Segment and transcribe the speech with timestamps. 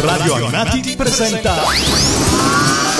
[0.00, 1.62] Radio Animati presenta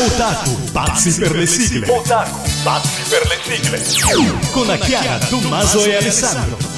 [0.04, 1.88] Otaku, pazzi per le sigle.
[1.88, 4.30] Otaku, pazzi per le sigle.
[4.50, 6.77] Con Chiara, Tommaso e Alessandro.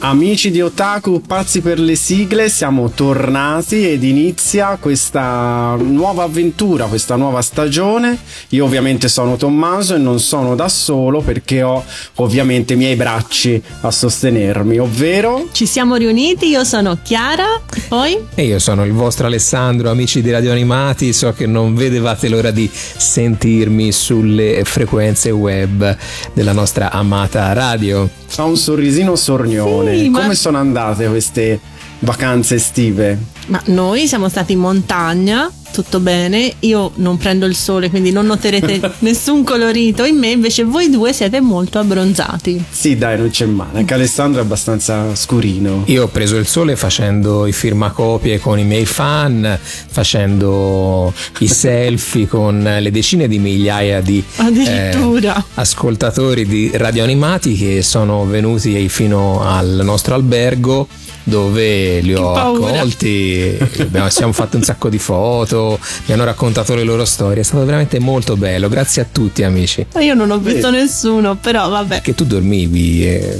[0.00, 7.16] Amici di Otaku, pazzi per le sigle, siamo tornati ed inizia questa nuova avventura, questa
[7.16, 8.16] nuova stagione.
[8.50, 11.82] Io ovviamente sono Tommaso e non sono da solo perché ho
[12.16, 15.48] ovviamente i miei bracci a sostenermi, ovvero...
[15.50, 18.16] Ci siamo riuniti, io sono Chiara, poi...
[18.36, 22.52] E io sono il vostro Alessandro, amici di Radio Animati, so che non vedevate l'ora
[22.52, 25.96] di sentirmi sulle frequenze web
[26.32, 28.08] della nostra amata radio.
[28.36, 29.96] Ha un sorrisino sornione.
[29.98, 31.58] Sì, ma- Come sono andate queste
[32.00, 33.18] vacanze estive?
[33.46, 38.26] Ma noi siamo stati in montagna, tutto bene, io non prendo il sole, quindi non
[38.26, 42.62] noterete nessun colorito in me, invece voi due siete molto abbronzati.
[42.70, 43.78] Sì, dai, non c'è male.
[43.78, 45.82] Anche Alessandro è abbastanza scurino.
[45.86, 52.26] Io ho preso il sole facendo i firmacopie con i miei fan, facendo i selfie
[52.26, 55.36] con le decine di migliaia di Addirittura.
[55.38, 60.88] eh, ascoltatori di radio animati che sono venuti fino al nostro albergo
[61.28, 66.82] dove li ho accolti, abbiamo, siamo fatti un sacco di foto, mi hanno raccontato le
[66.84, 69.86] loro storie, è stato veramente molto bello, grazie a tutti amici.
[69.94, 72.00] Ma Io non ho visto nessuno, però vabbè.
[72.00, 73.38] Che tu dormivi e...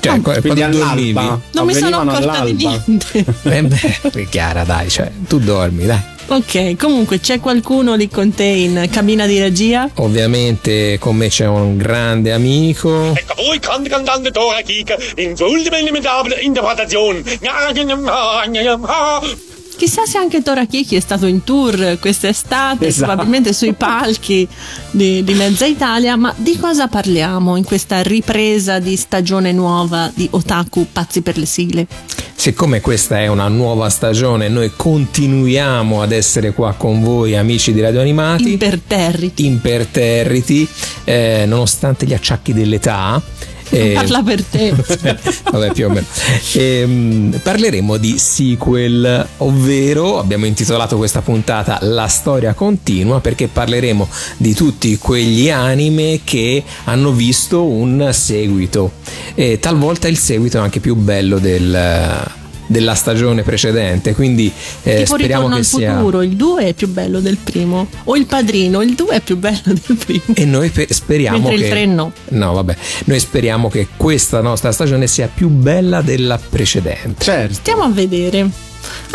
[0.00, 1.12] Cioè, qu- Quindi quando dormivi...
[1.52, 2.82] Non mi sono accorta di all'alba.
[2.86, 3.24] niente.
[3.42, 6.00] Eh beh, Chiara, dai, cioè, tu dormi, dai.
[6.26, 9.90] Ok, comunque c'è qualcuno lì con te in cabina di regia?
[9.96, 13.12] Ovviamente con me c'è un grande amico.
[13.14, 17.22] Ecco voi grande cantante Dora Kika in sua ultima inimitable interpretazione.
[19.82, 23.04] Chissà se anche Tora Kiki è stato in tour quest'estate, Esatto.
[23.06, 24.46] probabilmente sui palchi
[24.92, 30.28] di, di mezza Italia, ma di cosa parliamo in questa ripresa di stagione nuova di
[30.30, 31.86] Otaku Pazzi per le sigle?
[32.32, 37.80] Siccome questa è una nuova stagione, noi continuiamo ad essere qua con voi, amici di
[37.80, 38.52] Radio Animati.
[38.52, 39.46] Imperterriti.
[39.46, 40.68] imperterriti,
[41.02, 43.20] eh, nonostante gli acciacchi dell'età.
[43.72, 44.72] Eh, Parla per te.
[45.50, 46.06] Vabbè, più o meno.
[46.54, 54.06] Ehm, parleremo di sequel, ovvero abbiamo intitolato questa puntata La storia continua perché parleremo
[54.36, 58.92] di tutti quegli anime che hanno visto un seguito.
[59.34, 62.40] E talvolta il seguito è anche più bello del-
[62.72, 64.50] della stagione precedente, quindi
[64.82, 65.94] eh, tipo speriamo Ritorno che al sia.
[65.96, 67.86] futuro, il 2 è più bello del primo.
[68.04, 70.22] O il padrino, il 2 è più bello del primo.
[70.34, 71.68] E noi pe- speriamo Mentre il che.
[71.68, 72.12] tre no.
[72.30, 72.76] No, vabbè.
[73.04, 77.22] Noi speriamo che questa nostra stagione sia più bella della precedente.
[77.22, 77.54] Certo.
[77.54, 78.70] Stiamo a vedere.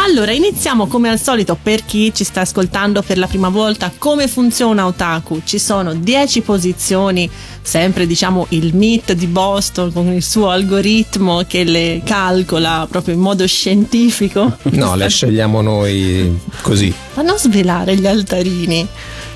[0.09, 4.29] Allora, iniziamo come al solito per chi ci sta ascoltando per la prima volta come
[4.29, 5.41] funziona Otaku.
[5.43, 7.29] Ci sono 10 posizioni,
[7.61, 13.19] sempre diciamo il Meet di Boston con il suo algoritmo che le calcola proprio in
[13.19, 14.55] modo scientifico.
[14.71, 16.91] No, le scegliamo noi così.
[17.15, 18.87] Ma non svelare gli altarini.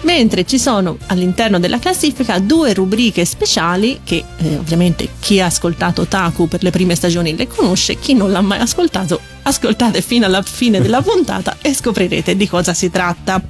[0.01, 6.07] Mentre ci sono all'interno della classifica due rubriche speciali che eh, ovviamente chi ha ascoltato
[6.07, 10.41] Taku per le prime stagioni le conosce, chi non l'ha mai ascoltato ascoltate fino alla
[10.41, 13.41] fine della puntata e scoprirete di cosa si tratta.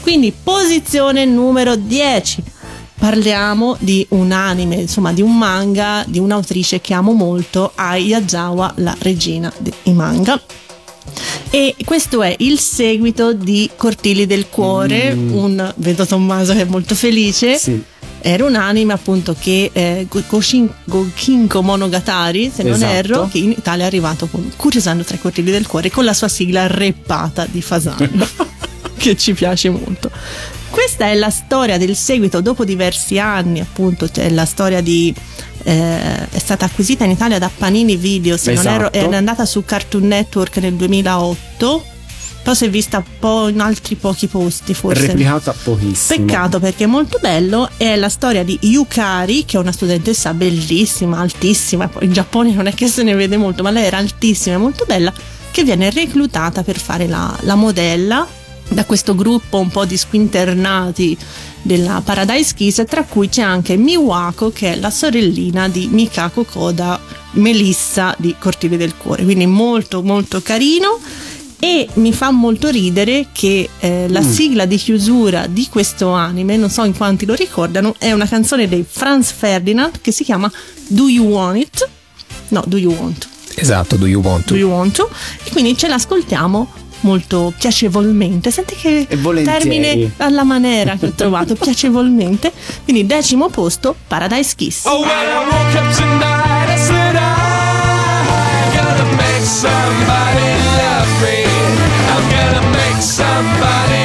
[0.00, 2.42] Quindi posizione numero 10.
[2.98, 8.74] Parliamo di un anime, insomma di un manga di un'autrice che amo molto, Ai Yazawa,
[8.76, 10.40] la regina dei manga.
[11.52, 16.94] E questo è il seguito di Cortili del Cuore, un, vedo Tommaso che è molto
[16.94, 17.56] felice.
[17.58, 17.82] Sì.
[18.22, 22.92] Era un anime appunto che eh, Go- Goshin- Gokinko Monogatari, se non Esatto.
[22.92, 26.12] erro, che in Italia è arrivato con Curiosando tra i cortili del cuore con la
[26.12, 28.26] sua sigla reppata di Fasano,
[28.98, 30.10] che ci piace molto.
[30.70, 35.12] Questa è la storia del seguito dopo diversi anni, appunto, c'è la storia di
[35.62, 39.10] eh, è stata acquisita in Italia da Panini Video, se non erro, Esatto.
[39.12, 41.84] è andata su Cartoon Network nel 2008.
[42.42, 45.08] Poi si è vista po' in altri pochi posti, forse.
[45.08, 46.24] Replicata pochissimo.
[46.24, 47.68] Peccato perché è molto bello.
[47.76, 51.88] È la storia di Yukari, che è una studentessa bellissima, altissima.
[52.00, 54.84] In Giappone non è che se ne vede molto, ma lei era altissima e molto
[54.86, 55.12] bella.
[55.50, 58.26] Che viene reclutata per fare la, la modella
[58.70, 61.16] da questo gruppo un po' di squinternati
[61.62, 66.98] della Paradise Kiss, tra cui c'è anche Miwako, che è la sorellina di Mikako Koda,
[67.32, 69.24] Melissa di Cortili del Cuore.
[69.24, 70.98] Quindi molto, molto carino.
[71.62, 76.70] E mi fa molto ridere che eh, la sigla di chiusura di questo anime, non
[76.70, 80.50] so in quanti lo ricordano, è una canzone dei Franz Ferdinand che si chiama
[80.86, 81.88] Do You Want It?
[82.48, 83.28] No, Do You Want?
[83.56, 84.56] Esatto, do you want Do to?
[84.56, 85.10] You Want To?
[85.44, 88.50] E quindi ce l'ascoltiamo molto piacevolmente.
[88.50, 89.06] Senti che
[89.44, 92.52] termine alla maniera che ho trovato, piacevolmente.
[92.84, 94.84] Quindi decimo posto, Paradise Kiss.
[94.86, 101.44] Oh, when I woke up tonight, I said I gotta make somebody love me.
[102.08, 103.99] I'm gonna make somebody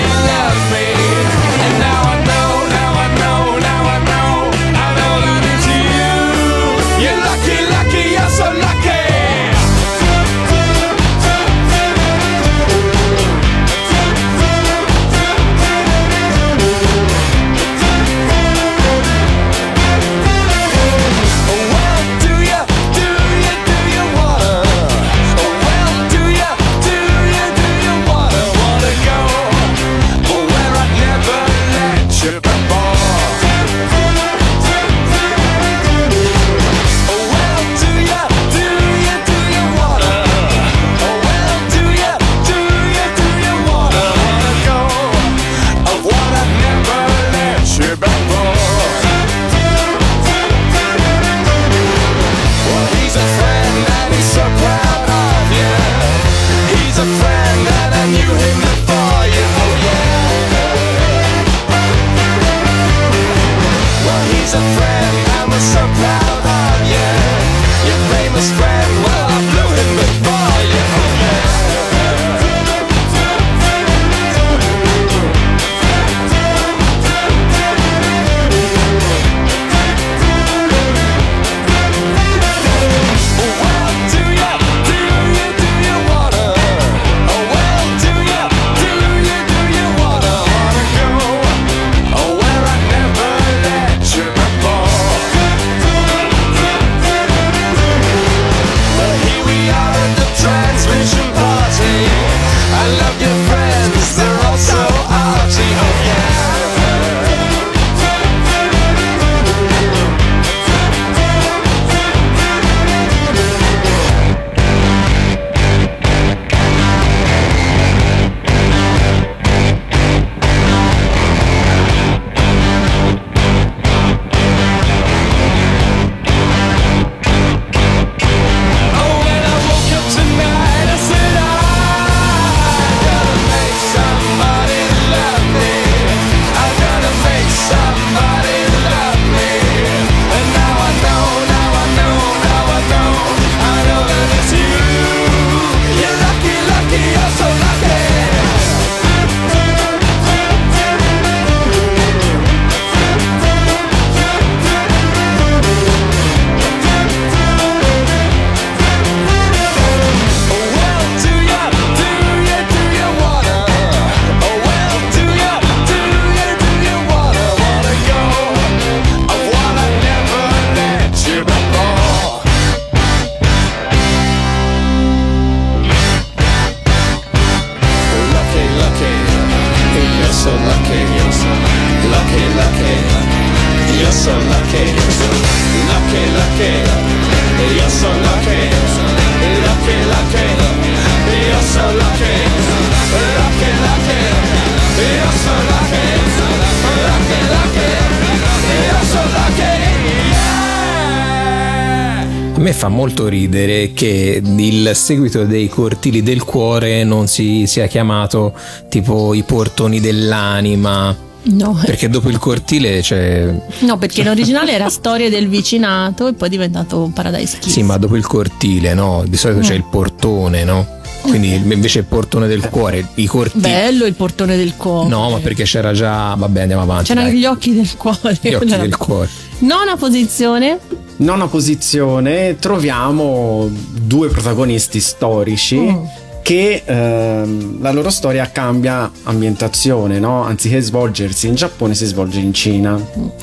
[202.65, 208.53] me fa molto ridere che il seguito dei cortili del cuore non si sia chiamato
[208.89, 211.15] tipo i portoni dell'anima.
[211.43, 213.53] No, Perché dopo il cortile c'è.
[213.81, 217.71] no, perché in originale era Storia del vicinato e poi è diventato Paradise Kiss.
[217.71, 219.23] Sì, ma dopo il cortile, no?
[219.27, 220.87] Di solito c'è il portone, no?
[221.21, 223.61] Quindi invece il portone del cuore, i cortili.
[223.61, 225.07] Bello il portone del cuore.
[225.07, 226.33] No, ma perché c'era già.
[226.33, 227.09] Vabbè, andiamo avanti.
[227.09, 227.37] C'erano dai.
[227.37, 228.39] gli occhi del cuore.
[228.41, 229.29] Gli occhi del cuore.
[229.59, 231.03] Nona posizione.
[231.17, 236.03] Nona posizione troviamo due protagonisti storici Mm.
[236.41, 240.43] che ehm, la loro storia cambia ambientazione, no?
[240.43, 242.93] Anziché svolgersi in Giappone si svolge in Cina.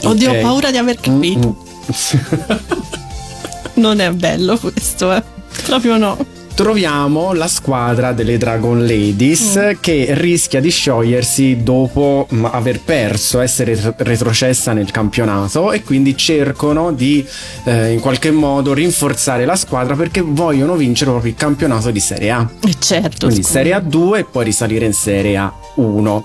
[0.02, 0.36] Oddio, Ok?
[0.36, 1.56] ho paura di aver capito.
[1.58, 2.52] Mm,
[3.74, 5.22] Non è bello questo, eh.
[5.64, 6.16] Proprio no.
[6.54, 9.70] Troviamo la squadra delle Dragon Ladies Mm.
[9.80, 16.16] che rischia di sciogliersi dopo mh, aver perso, essere retro- retrocessa nel campionato e quindi
[16.16, 17.24] cercano di
[17.64, 22.30] eh, in qualche modo rinforzare la squadra perché vogliono vincere proprio il campionato di Serie
[22.30, 22.48] A.
[22.66, 23.26] E certo.
[23.26, 23.58] Quindi scusa.
[23.58, 25.36] Serie A2 e poi risalire in Serie
[25.76, 26.22] A1.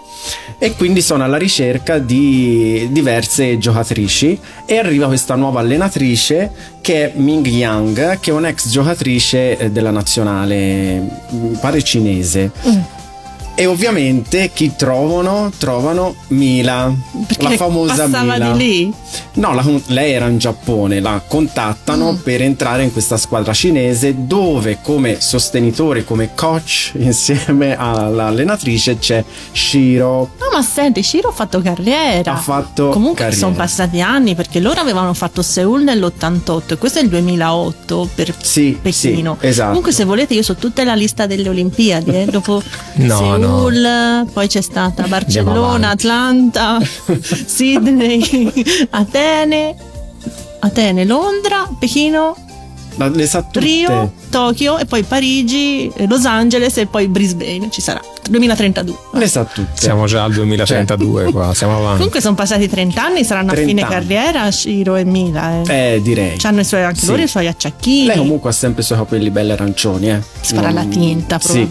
[0.60, 6.52] E quindi sono alla ricerca di diverse giocatrici e arriva questa nuova allenatrice
[6.82, 12.52] che è Ming Yang, che è un'ex giocatrice eh, della nazionale, mi pare cinese.
[13.60, 15.52] E ovviamente chi trovano?
[15.58, 16.94] Trovano Mila,
[17.26, 18.52] Perché la famosa passava Mila.
[18.52, 18.94] di lì.
[19.34, 22.16] No, la- lei era in Giappone, la contattano Mm.
[22.18, 30.30] per entrare in questa squadra cinese dove come sostenitore, come coach insieme all'allenatrice c'è Shiro.
[30.38, 32.34] No, ma senti, Shiro ha fatto carriera.
[32.34, 33.40] Ha fatto Comunque carriera.
[33.42, 38.36] sono passati anni perché loro avevano fatto Seoul nell'88 e questo è il 2008 per
[38.40, 39.38] Sì, Pechino.
[39.40, 39.68] sì, esatto.
[39.70, 42.12] Comunque, se volete, io so tutta la lista delle Olimpiadi.
[42.12, 42.26] eh.
[42.26, 42.62] Dopo
[42.98, 43.40] No, Seoul,
[44.34, 45.90] poi c'è stata Barcellona.
[45.90, 46.80] Atlanta,
[47.46, 48.52] Sydney,
[48.90, 49.76] Atene,
[50.60, 52.36] Atene, Londra, Pechino,
[52.98, 53.60] La- le sa tutte.
[53.60, 57.70] Rio, Tokyo e poi Parigi, Los Angeles e poi Brisbane.
[57.70, 58.96] Ci sarà 2032.
[59.14, 59.70] Le sa tutte.
[59.76, 61.96] Siamo già al 2032 qua, siamo avanti.
[61.98, 63.94] Comunque sono passati 30 anni, saranno a 30 fine anni.
[63.94, 65.62] carriera Shiro e Mila.
[65.64, 65.94] Eh.
[65.96, 66.38] Eh, direi.
[66.38, 67.08] C'hanno i suoi, anche Sì.
[67.08, 68.08] loro i suoi acciacchini.
[68.08, 70.22] Lei comunque ha sempre i suoi capelli belli arancioni, eh.
[70.42, 71.68] Spara la Mm, tinta sì.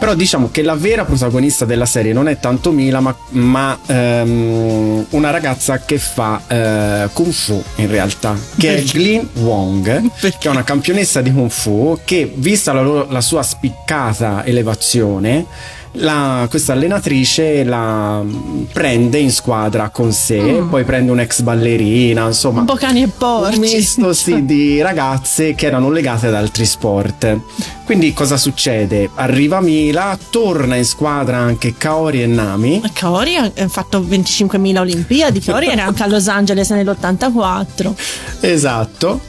[0.00, 5.04] Però diciamo che la vera protagonista della serie non è tanto Mila, ma, ma, ehm,
[5.10, 8.80] una ragazza che fa eh, Kung Fu in realtà, che Perché?
[8.80, 9.84] è Glyn Wong,
[10.18, 10.38] Perché?
[10.40, 15.44] che è una campionessa di Kung Fu che, vista la, loro- la sua spiccata elevazione,
[15.94, 22.58] la- questa allenatrice la mm, prende in squadra con sé, poi prende un'ex ballerina, insomma
[22.58, 22.60] Mm.
[22.60, 23.54] Un po' cani e porci.
[23.54, 27.38] un misto sì, di ragazze che erano legate ad altri sport.
[27.84, 29.10] Quindi cosa succede?
[29.16, 32.80] Arriva Mila, torna in squadra anche Kaori e Nami.
[32.92, 35.40] Kaori ha fatto 25.000 Olimpiadi.
[35.40, 37.92] Kaori era anche a Los Angeles nell'84.
[38.40, 39.20] Esatto.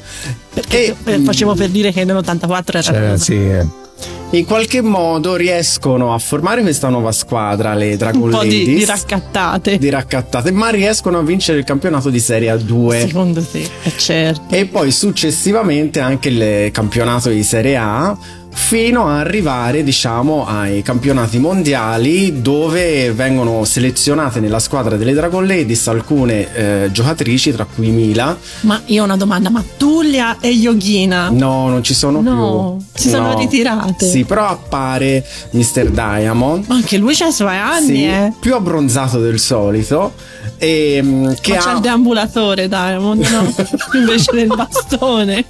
[0.53, 3.65] Perché E, eh, facevo per dire che nell'84 era Cioè, sì, eh.
[4.31, 8.77] In qualche modo riescono a formare questa nuova squadra, le Dragon un po' di, Ladies.
[8.77, 9.77] di raccattate.
[9.77, 13.07] di raccattate, ma riescono a vincere il campionato di Serie A2.
[13.07, 14.55] Secondo te, è certo.
[14.55, 18.17] e poi successivamente anche il campionato di Serie A
[18.53, 25.87] fino a arrivare diciamo ai campionati mondiali dove vengono selezionate nella squadra delle Dragon Ladies
[25.87, 31.29] alcune eh, giocatrici tra cui Mila Ma io ho una domanda: ma Tullia e Yogina?
[31.29, 34.05] no non ci sono No, più si sono ritirate.
[34.09, 35.89] sì però appare Mr.
[35.89, 38.33] Diamond Ma anche lui c'ha i suoi anni, sì, eh.
[38.39, 40.13] più abbronzato del solito
[40.57, 43.53] e mm, che Ma ha il deambulatore, Diamond, no?
[43.97, 45.45] Invece del bastone.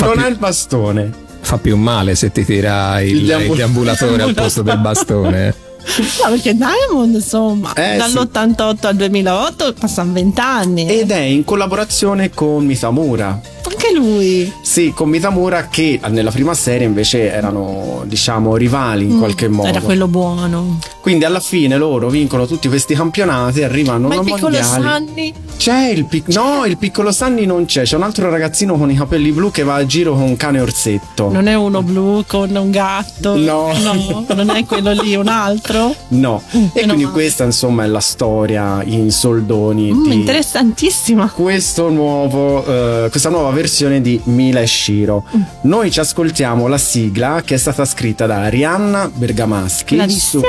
[0.00, 4.22] non ha il bastone fa più male se ti tira il, Il il deambul- deambulatore
[4.24, 5.54] al posto del bastone.
[6.24, 10.86] No, perché Diamond, insomma, Eh, dall'88 al 2008 passano 20 anni.
[10.88, 13.38] ed è in collaborazione con Mitamura
[13.70, 14.50] Anche lui.
[14.62, 19.68] Sì, con Mitamura che nella prima serie invece erano, diciamo, rivali in qualche modo.
[19.68, 20.78] Mm, Era quello buono.
[21.04, 24.82] Quindi alla fine loro vincono tutti questi campionati, arrivano Ma ai il piccolo mondiali.
[24.82, 25.34] Sanni?
[25.58, 28.94] C'è il pic- No, il piccolo Sanni non c'è, c'è un altro ragazzino con i
[28.96, 31.30] capelli blu che va a giro con un cane orsetto.
[31.30, 33.36] Non è uno blu con un gatto?
[33.36, 33.70] No.
[33.82, 35.94] No, non è quello lì, un altro?
[36.08, 36.40] No.
[36.52, 37.10] e meno quindi male.
[37.12, 41.28] questa insomma è la storia in soldoni Mm, di interessantissima.
[41.34, 45.24] questo nuovo, eh, questa nuova versione di Mila e Shiro.
[45.36, 45.42] Mm.
[45.64, 50.40] Noi ci ascoltiamo la sigla che è stata scritta da Arianna Bergamaschi di su,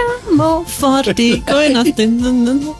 [0.45, 2.09] siamo forti come nostre...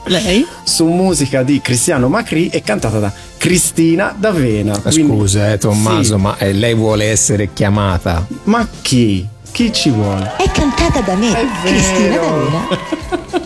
[0.06, 0.46] Lei?
[0.64, 4.80] su musica di Cristiano Macri e cantata da Cristina D'Avena.
[4.80, 6.22] Quindi- Scusa, eh, Tommaso, Sì.
[6.22, 8.26] ma eh, lei vuole essere chiamata.
[8.44, 9.28] Ma chi?
[9.52, 10.34] Chi ci vuole?
[10.38, 12.16] È cantata da me, È Cristina.
[12.18, 12.68] D'Avena.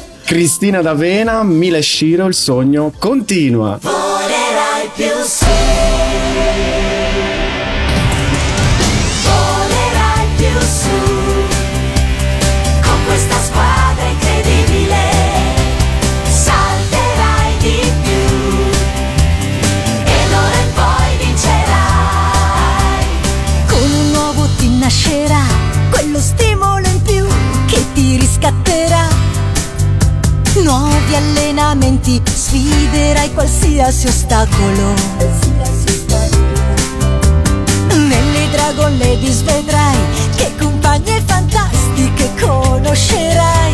[0.26, 3.80] Cristina D'Avena, Mila e Shiro, il sogno continua.
[3.82, 5.46] Volerai più su
[31.10, 34.94] Nuovi allenamenti, sfiderai qualsiasi ostacolo.
[37.96, 39.98] Nelle Dragon Ladies vedrai
[40.36, 43.74] che compagne fantastiche conoscerai.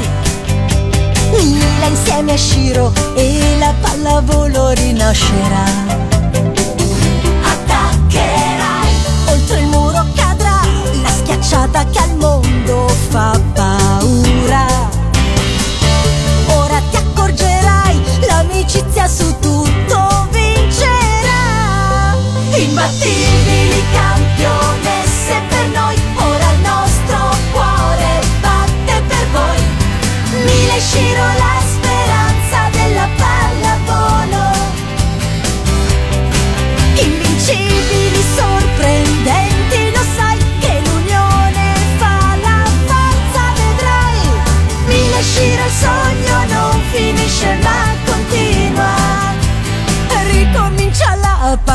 [1.32, 5.66] Mila insieme a Shiro e la pallavolo rinascerà.
[7.44, 8.94] Attaccherai
[9.28, 10.62] Oltre il muro cadrà
[11.02, 14.95] la schiacciata che al mondo fa paura.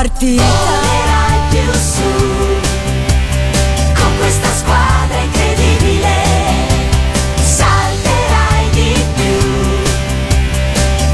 [0.01, 0.43] Partita.
[0.43, 2.11] Volerai più su
[3.93, 6.15] con questa squadra incredibile.
[7.43, 9.39] Salterai di più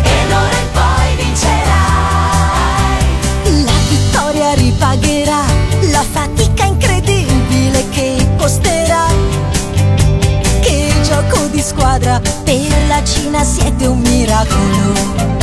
[0.03, 3.05] e d'ora in poi vincerai.
[3.65, 5.43] La vittoria ripagherà
[5.91, 9.07] la fatica incredibile che costerà.
[10.61, 15.36] Che gioco di squadra per la Cina siete un miracolo.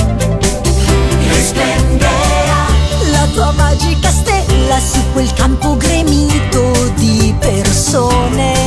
[3.55, 8.62] Magica stella su quel campo gremito di persone.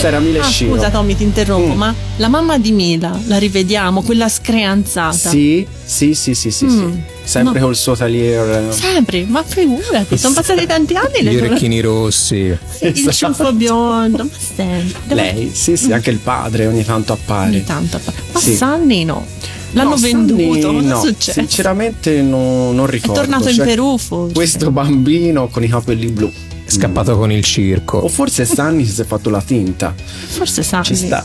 [0.00, 0.74] Questa era Mile Ah, Shiro.
[0.76, 1.76] scusa Tommy, ti interrompo, Mm.
[1.76, 5.28] ma la mamma di Mila la rivediamo, quella screanzata.
[5.28, 6.68] Sì, sì, sì, sì, sì, Mm.
[6.92, 7.00] sì.
[7.24, 7.66] Sempre No.
[7.66, 8.72] col suo talier.
[8.72, 11.28] Sempre, ma figurati, sono passati tanti anni.
[11.28, 12.36] Gli orecchini rossi.
[12.36, 13.10] Il Esatto.
[13.12, 15.14] ciuffo biondo, ma sempre.
[15.16, 17.48] Lei, sì, sì, anche il padre ogni tanto appare.
[17.50, 17.98] Ogni tanto.
[18.32, 18.54] Ma Sì.
[18.54, 19.26] Sanni no.
[19.72, 21.14] L'hanno No, venduto, Sanni cosa no, è?
[21.18, 23.20] Sinceramente no- non È ricordo.
[23.20, 24.32] tornato in Cioè, Perù forse.
[24.32, 26.32] Questo bambino con i capelli blu.
[26.68, 27.96] È scappato con il circo.
[27.96, 29.94] O forse Sanni si è fatto la tinta.
[29.96, 30.84] Forse Sanni.
[30.84, 31.24] Ci sta.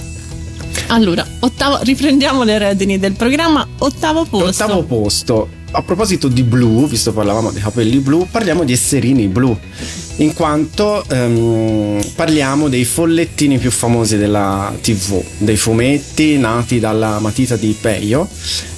[0.88, 3.67] Allora, ottavo, riprendiamo le redini del programma.
[3.79, 4.63] Ottavo posto.
[4.63, 5.49] Ottavo posto.
[5.71, 9.53] A proposito di blu, visto che parlavamo dei capelli blu, parliamo di esserini blu.
[10.17, 17.56] In quanto ehm, parliamo dei follettini più famosi della TV, dei fumetti nati dalla matita
[17.56, 18.28] di Peio.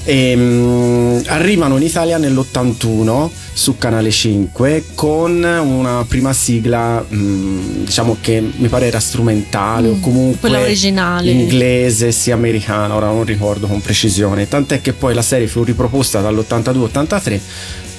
[0.05, 8.15] E, mm, arrivano in Italia nell'81 su Canale 5 con una prima sigla, mm, diciamo
[8.21, 11.31] che mi pare era strumentale o comunque quella originale.
[11.31, 14.47] inglese sia americana, ora non ricordo con precisione.
[14.47, 17.39] Tant'è che poi la serie fu riproposta dall'82-83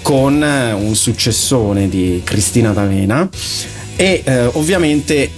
[0.06, 3.28] con eh, un successone di Cristina D'Avena
[3.96, 5.32] e eh, ovviamente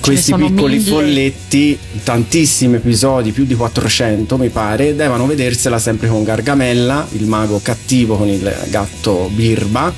[0.00, 0.88] questi piccoli mille.
[0.88, 7.58] folletti, tantissimi episodi, più di 400 mi pare, devono vedersela sempre con Gargamella, il mago
[7.60, 9.92] cattivo con il gatto Birba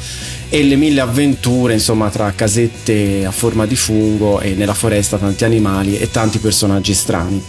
[0.49, 5.45] e le mille avventure insomma tra casette a forma di fungo e nella foresta tanti
[5.45, 7.43] animali e tanti personaggi strani.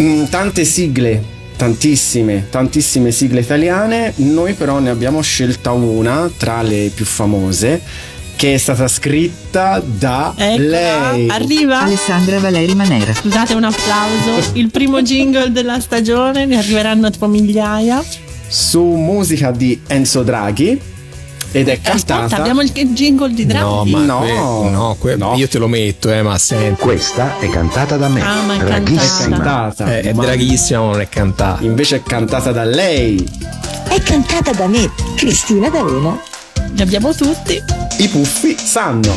[0.00, 6.90] Mm, tante sigle, tantissime, tantissime sigle italiane, noi però ne abbiamo scelta una tra le
[6.94, 7.80] più famose
[8.36, 11.28] che è stata scritta da Eccola, lei.
[11.28, 11.82] Arriva.
[11.82, 13.14] Alessandra Valeri Manera.
[13.14, 14.50] Scusate un applauso.
[14.54, 18.02] Il primo jingle della stagione, ne arriveranno tipo migliaia.
[18.48, 20.78] su musica di Enzo Draghi
[21.56, 23.62] ed è cantata Aspetta, abbiamo il jingle di Draghi.
[23.64, 24.18] No, ma No.
[24.20, 25.34] que- no, que- No.
[25.36, 26.80] io te lo metto, eh, ma senti.
[26.82, 28.20] Questa è cantata da me.
[28.20, 29.36] Ah, ma è è Draghissima.
[29.36, 31.62] cantata Eh, è ma draghissima, ma non è cantata.
[31.64, 33.24] invece è cantata da lei
[33.88, 36.18] È cantata da me, Cristina D'Avena.
[36.72, 37.62] Li abbiamo tutti.
[37.98, 39.16] i puffi sanno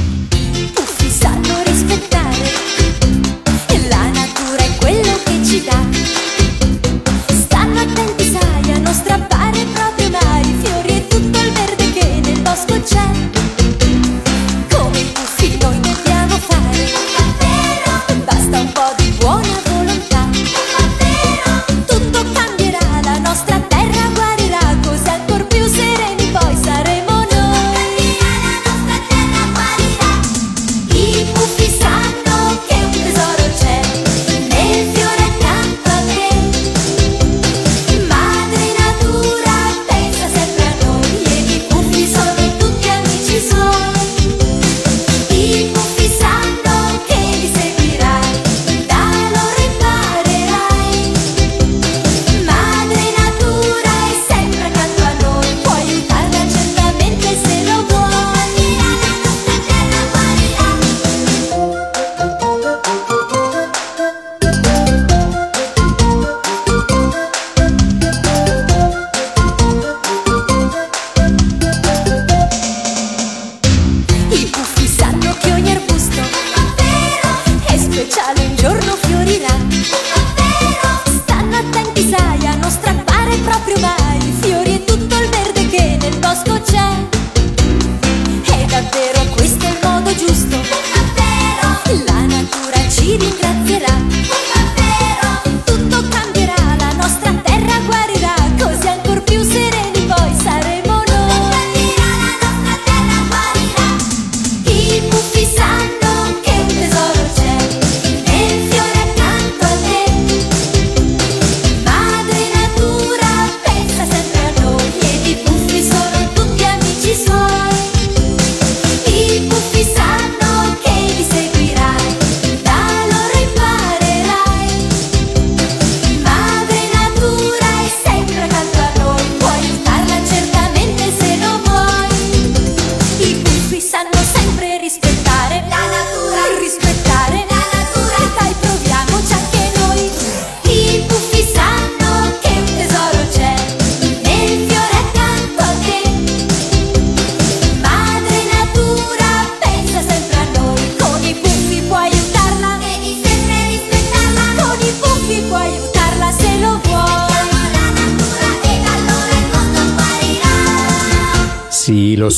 [0.73, 2.36] Puffi sanno rispettare
[3.69, 5.80] e la natura è quello che ci dà.
[12.93, 13.37] Nel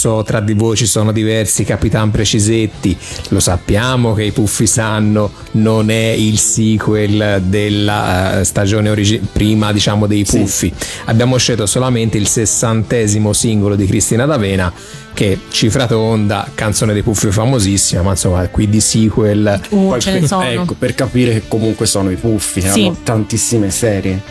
[0.10, 2.98] so, tra di voi ci sono diversi capitan precisetti,
[3.30, 9.72] lo sappiamo che i Puffi sanno non è il sequel della eh, stagione origi- prima,
[9.72, 10.74] diciamo, dei Puffi.
[11.06, 14.72] Abbiamo scelto solamente il sessantesimo singolo di Cristina D'Avena
[15.14, 20.28] che cifra tonda, canzone dei Puffi famosissima, ma insomma, qui di sequel Uh, ce ne
[20.28, 20.44] sono.
[20.44, 22.68] Ecco, per capire che comunque sono i puffi, Sì.
[22.86, 24.22] hanno tantissime serie.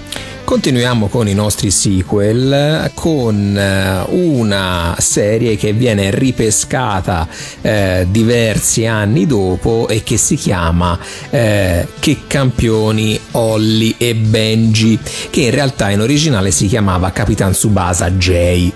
[0.48, 7.28] Continuiamo con i nostri sequel con eh, una serie che viene ripescata
[7.60, 15.42] eh, diversi anni dopo e che si chiama eh, Che campioni Olli e Benji che
[15.42, 18.72] in realtà in originale si chiamava Capitan Tsubasa J.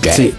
[0.00, 0.10] J.
[0.10, 0.34] Sì.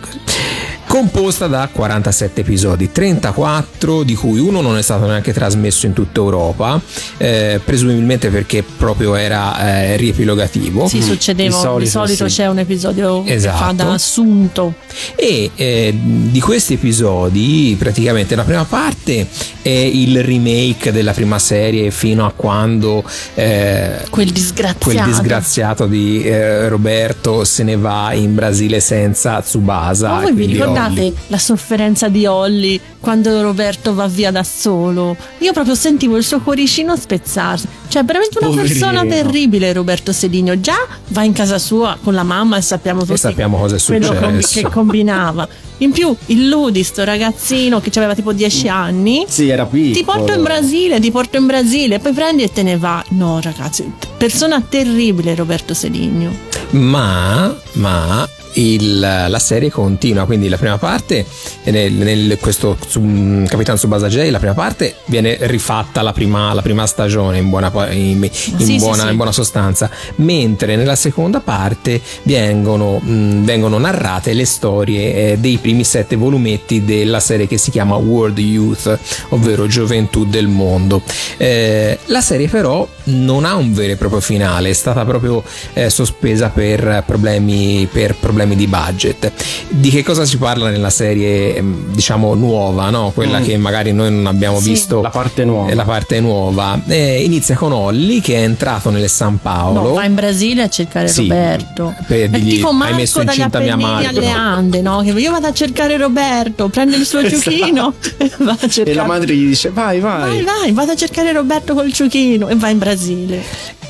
[0.94, 6.20] Composta da 47 episodi, 34 di cui uno non è stato neanche trasmesso in tutta
[6.20, 6.80] Europa,
[7.18, 10.88] eh, presumibilmente perché proprio era eh, riepilogativo.
[10.88, 11.50] Sì, succedeva.
[11.50, 12.36] Di Di solito, solito, sì.
[12.36, 13.58] c'è un episodio che Esatto.
[13.58, 14.76] fa da assunto.
[15.16, 19.28] E eh, di questi episodi, praticamente la prima parte
[19.64, 23.04] è il remake della prima serie fino a quando
[23.34, 24.92] eh, Quel disgraziato.
[24.92, 30.10] quel disgraziato di eh, Roberto se ne va in Brasile senza Tsubasa.
[30.10, 31.16] Ma voi vi quindi ricordate Olli.
[31.28, 35.16] la sofferenza di Olli quando Roberto va via da solo?
[35.40, 37.68] Io proprio sentivo il suo cuoricino spezzarsi.
[37.88, 38.74] Cioè, veramente una Poverino.
[38.80, 40.60] persona terribile, Roberto Sedino.
[40.60, 40.78] Già
[41.10, 44.42] va in casa sua con la mamma e sappiamo tutti sappiamo cosa è quello combi-
[44.42, 44.68] successo.
[44.68, 45.48] che combinava.
[45.80, 49.26] In più, il Ludi, sto ragazzino che aveva tipo 10 anni.
[49.28, 49.94] Sì, era piccolo.
[49.94, 53.04] Ti porto in Brasile, ti porto in Brasile, poi prendi e te ne va.
[53.10, 56.32] No, ragazzi, persona terribile Roberto Sedigno.
[56.72, 61.26] ma, ma il- la serie continua quindi la prima parte
[61.66, 66.62] nel, nel- questo su- Capitan Tsubasa J la prima parte viene rifatta la prima, la
[66.62, 68.30] prima stagione in buona, in- in
[68.66, 69.10] sì, buona- sì.
[69.10, 75.58] in buona sostanza mentre nella seconda parte vengono, mh, vengono narrate le storie eh, dei
[75.58, 81.02] primi sette volumetti della serie che si chiama World Youth ovvero Gioventù del Mondo
[81.38, 85.90] Eh, la serie però non ha un vero e proprio finale è stata proprio eh,
[85.90, 89.32] sospesa per problemi, per problemi di budget
[89.70, 93.12] di che cosa si parla nella serie ehm, diciamo nuova no?
[93.14, 94.70] quella che magari noi non abbiamo Sì.
[94.70, 95.70] visto La parte nuova.
[95.72, 99.94] è la parte nuova Eh, inizia con Olli che è entrato nel San Paolo No,
[99.94, 101.94] va in Brasile a cercare Sì, Roberto.
[102.08, 105.02] per dirgli, tipo "Hai Marco messo dagli incinta mia Marco." alle Ande, no?
[105.02, 108.92] Che io vado a cercare Roberto, prende il suo ciuchino e va a cercare.
[108.92, 110.22] E la madre gli dice vai, vai.
[110.30, 113.42] Vai, vai, vado a cercare Roberto col ciuchino e va in Brasile.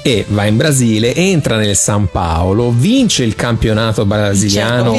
[0.03, 4.97] E va in Brasile, entra nel San Paolo, vince il campionato brasiliano Certo.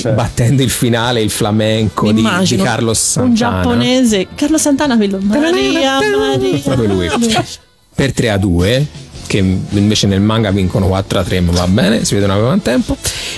[0.00, 3.28] Cioè, battendo il finale il flamenco di, di Carlos Santana.
[3.28, 5.18] un giapponese, Carlo Santana quello.
[5.22, 6.60] Maria Maria.
[6.62, 7.08] proprio lui.
[7.94, 8.86] Per 3 a 2
[9.28, 12.96] che invece nel manga vincono 4 a 3 ma va bene si vedono avevano tempo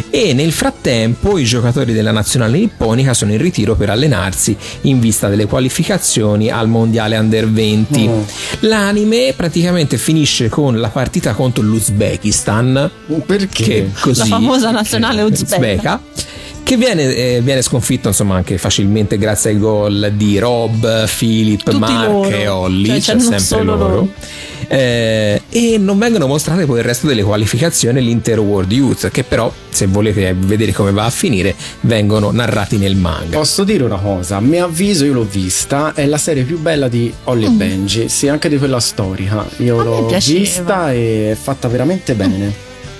[0.09, 5.29] e nel frattempo i giocatori della nazionale nipponica sono in ritiro per allenarsi in vista
[5.29, 8.21] delle qualificazioni al mondiale under 20 Mm.
[8.61, 12.91] l'anime praticamente finisce con la partita contro l'Uzbekistan
[13.27, 13.63] Perché?
[13.65, 16.01] che così La famosa nazionale uzbeka.
[16.63, 21.77] che viene, eh, viene sconfitto insomma anche facilmente grazie ai gol di Rob, Philip, Tutti
[21.79, 22.29] Mark loro.
[22.29, 23.89] e Olli, Cioè, c'è sempre loro.
[23.89, 24.09] loro.
[24.73, 29.25] Eh, e non vengono mostrate poi il resto delle qualificazioni e l'intero World Youth che
[29.25, 33.97] però se volete vedere come va a finire vengono narrati nel manga Posso dire una
[33.99, 37.51] cosa, a mio avviso io l'ho vista, è la serie più bella di Holly e
[37.51, 39.81] Benji, sì anche di quella storica, io Mm.
[39.81, 40.39] A l'ho piaceva.
[40.39, 42.53] vista e è fatta veramente bene.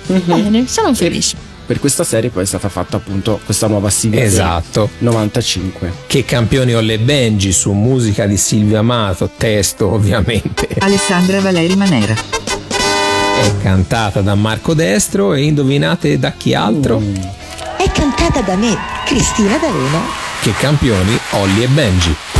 [0.07, 0.21] Mhm.
[0.25, 1.37] Bene, sono felice.
[1.71, 5.93] Per questa serie poi è stata fatta appunto questa nuova sigla esatto 95.
[6.05, 12.13] che campioni Olle Benji su musica di Silvio Amato testo ovviamente Alessandra Valeri Manera.
[12.13, 16.99] è cantata da Marco Destro e indovinate da chi altro?
[16.99, 17.15] Mm.
[17.77, 20.01] È cantata da me, Cristina D'Avena.
[20.41, 22.30] Che campioni Olli e Benji.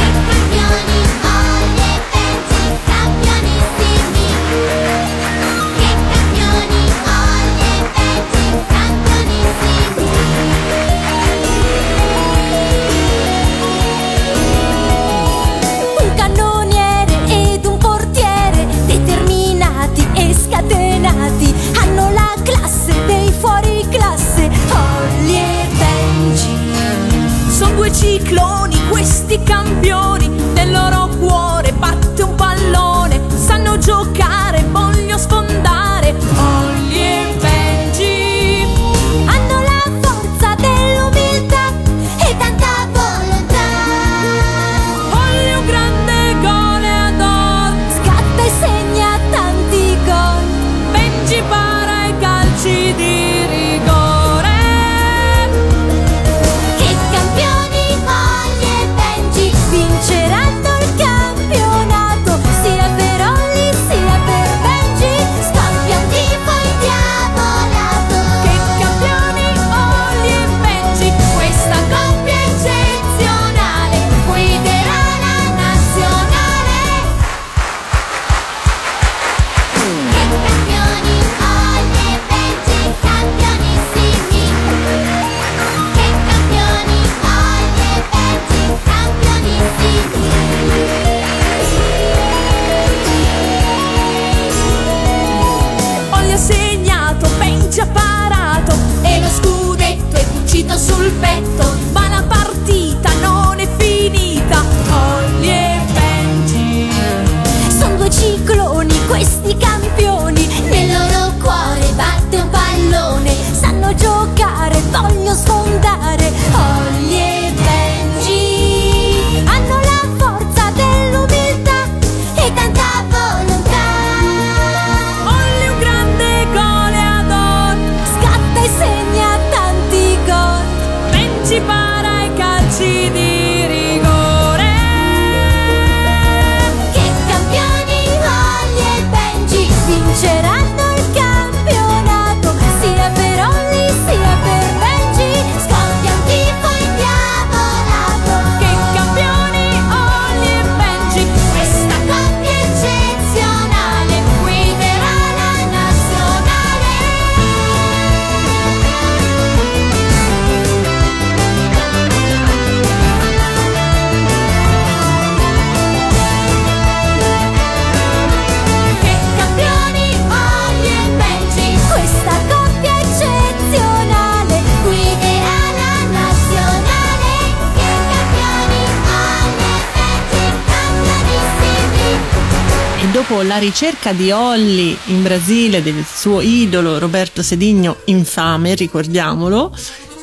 [183.61, 189.71] Ricerca di Olli in Brasile del suo idolo Roberto Sedigno, infame, ricordiamolo,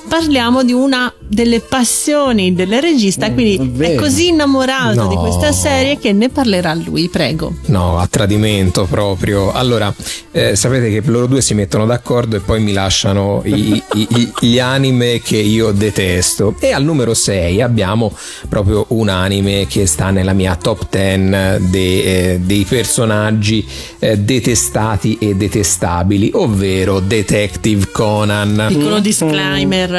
[0.09, 4.01] parliamo di una delle passioni del regista, quindi è vero.
[4.03, 5.09] così innamorato No.
[5.09, 7.53] di questa serie che ne parlerà lui, prego.
[7.67, 9.53] No, a tradimento proprio.
[9.53, 9.95] Allora,
[10.33, 14.59] eh, sapete che loro due si mettono d'accordo e poi mi lasciano i- i- gli
[14.59, 16.55] anime che io detesto.
[16.61, 18.11] E al numero 6 abbiamo
[18.49, 23.67] proprio un anime che sta nella mia top 10 de- eh, dei personaggi
[23.99, 28.65] eh, detestati e detestabili, ovvero Detective Conan.
[28.69, 29.98] Piccolo disclaimer.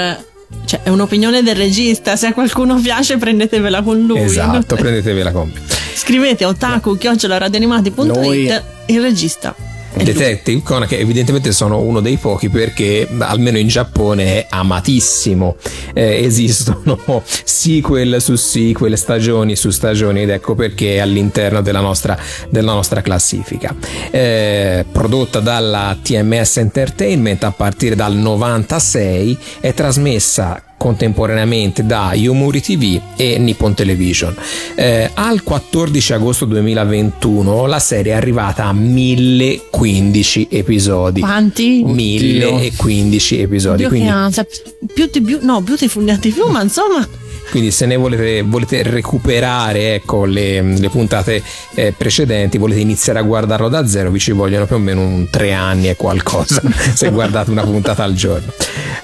[0.65, 2.15] Cioè, è un'opinione del regista.
[2.15, 4.19] Se a qualcuno piace, prendetevela con lui.
[4.19, 5.61] Esatto, prendetevela con me.
[5.93, 9.55] Scrivete a otaku.radioanimati.it Noi- il regista.
[9.93, 10.03] Lui.
[10.03, 15.55] Detective Conan che evidentemente sono uno dei pochi perché almeno in Giappone è amatissimo
[15.93, 22.17] Eh, esistono sequel su sequel stagioni su stagioni ed ecco perché è all'interno della nostra,
[22.49, 23.75] della nostra classifica
[24.11, 32.99] Eh, prodotta dalla TMS Entertainment a partire dal 96 è trasmessa contemporaneamente da Yomuri TV
[33.17, 34.33] e Nippon Television.
[34.75, 41.19] Eh, al 14 agosto 2021 la serie è arrivata a 1015 episodi.
[41.19, 41.83] Quanti?
[41.83, 43.77] 1015 episodi.
[43.77, 44.07] Dio Quindi,
[45.19, 47.05] Beau- no, Beautiful View, ma insomma,
[47.49, 51.41] quindi se ne volete, volete recuperare ecco, le, le puntate
[51.75, 55.29] eh, precedenti, volete iniziare a guardarlo da zero, vi ci vogliono più o meno un
[55.29, 56.61] tre anni e qualcosa
[56.93, 58.51] se guardate una puntata al giorno.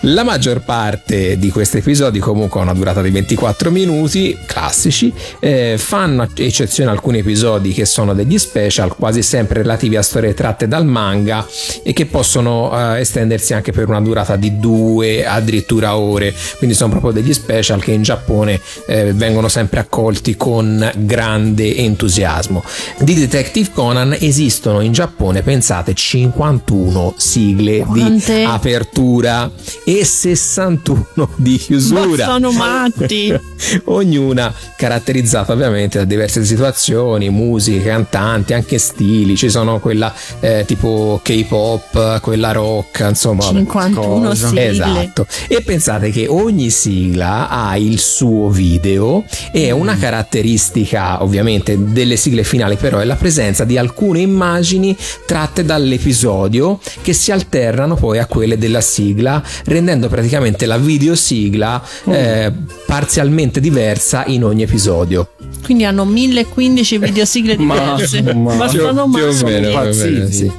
[0.01, 5.75] La maggior parte di questi episodi comunque ha una durata di 24 minuti, classici, eh,
[5.77, 10.85] fanno eccezione alcuni episodi che sono degli special, quasi sempre relativi a storie tratte dal
[10.85, 11.45] manga
[11.83, 16.91] e che possono eh, estendersi anche per una durata di due addirittura ore, quindi sono
[16.91, 22.63] proprio degli special che in Giappone eh, vengono sempre accolti con grande entusiasmo.
[22.99, 28.35] Di Detective Conan esistono in Giappone, pensate, 51 sigle Quante?
[28.39, 29.49] di apertura
[29.83, 32.25] e 61 di chiusura.
[32.25, 33.33] ma sono matti.
[33.85, 39.35] Ognuna caratterizzata ovviamente da diverse situazioni, musiche, cantanti, anche stili.
[39.35, 43.45] Ci sono quella eh, tipo K-pop, quella rock, insomma.
[43.45, 43.57] vabbè.
[43.59, 44.47] 51 Cosa?
[44.47, 44.69] sigle.
[44.69, 45.27] Esatto.
[45.47, 48.14] E pensate che ogni sigla ha il suo
[48.49, 54.95] video e una caratteristica ovviamente delle sigle finali però è la presenza di alcune immagini
[55.25, 62.51] tratte dall'episodio che si alternano poi a quelle della sigla rendendo praticamente la videosigla eh,
[62.85, 65.29] parzialmente diversa in ogni episodio.
[65.63, 68.21] Quindi hanno 1015 videosigle diverse.
[68.33, 70.31] ma- sono più o meno, più o meno, impazziti.
[70.31, 70.51] sì.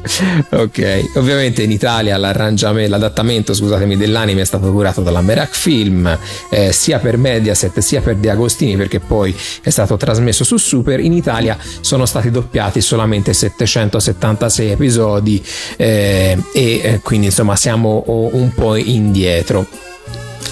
[0.51, 6.19] Ok, ovviamente in Italia l'arrangiamento, l'adattamento, scusatemi, dell'anime è stato curato dalla Merak Film,
[6.51, 7.17] eh, sia per
[7.47, 10.99] Mediaset sia per De Agostini, perché poi è stato trasmesso su Super.
[11.01, 15.43] In Italia sono stati doppiati solamente 776 episodi
[15.77, 19.86] eh, e eh, quindi insomma siamo un po' indietro.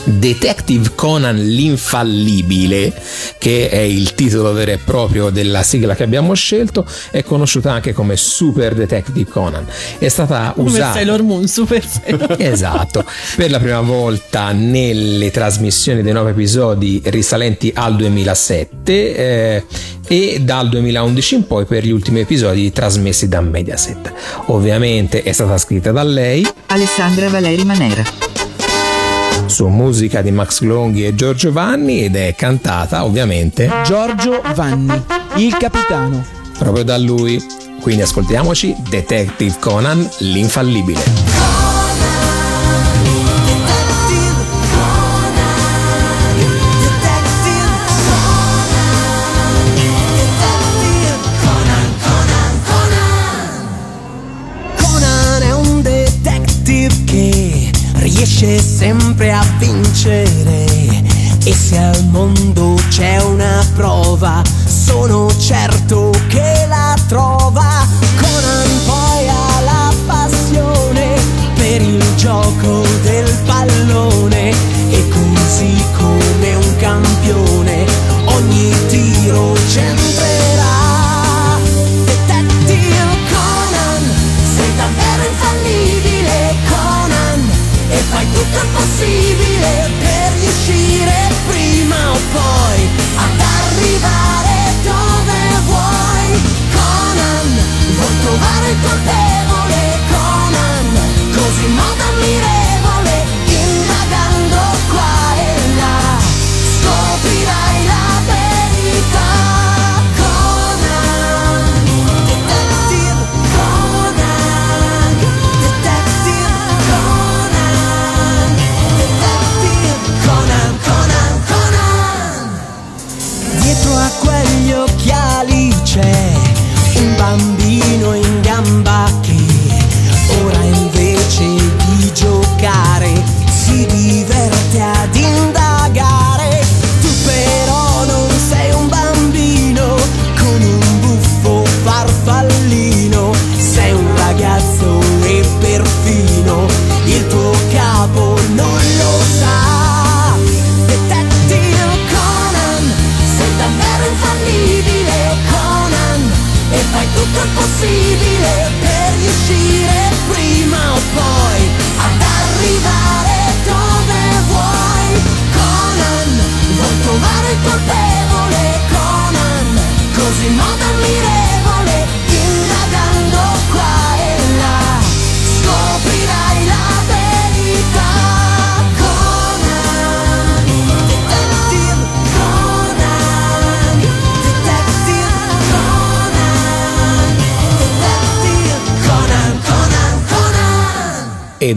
[0.05, 2.93] Detective Conan l'infallibile,
[3.39, 7.93] che è il titolo vero e proprio della sigla che abbiamo scelto, è conosciuta anche
[7.93, 9.67] come Super Detective Conan.
[9.99, 13.05] È stata Come usata Sailor Moon, super Sailor Esatto,
[13.37, 19.65] per la prima volta nelle trasmissioni dei nove episodi risalenti al 2007 eh,
[20.07, 24.13] e dal 2011 in poi per gli ultimi episodi trasmessi da Mediaset.
[24.47, 28.44] Ovviamente è stata scritta da lei, Alessandra Valeri Manera.
[29.55, 35.01] Su musica di Max Longhi e Giorgio Vanni ed è cantata ovviamente Giorgio Vanni,
[35.37, 36.25] il capitano.
[36.59, 37.41] proprio da lui.
[37.81, 41.44] Quindi ascoltiamoci Detective Conan, l'infallibile.
[58.45, 61.03] Riesce sempre a vincere.
[61.47, 67.87] E se al mondo c'è una prova, sono certo che la trova.
[68.17, 71.15] Conan poi ha la passione
[71.55, 74.51] per il gioco del pallone.
[74.91, 77.85] E così come un campione,
[78.27, 80.04] ogni tiro centrerà.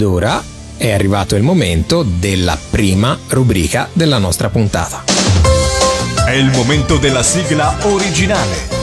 [0.07, 0.43] Ora
[0.77, 5.03] è arrivato il momento della prima rubrica della nostra puntata.
[6.25, 8.75] È il momento della sigla originale.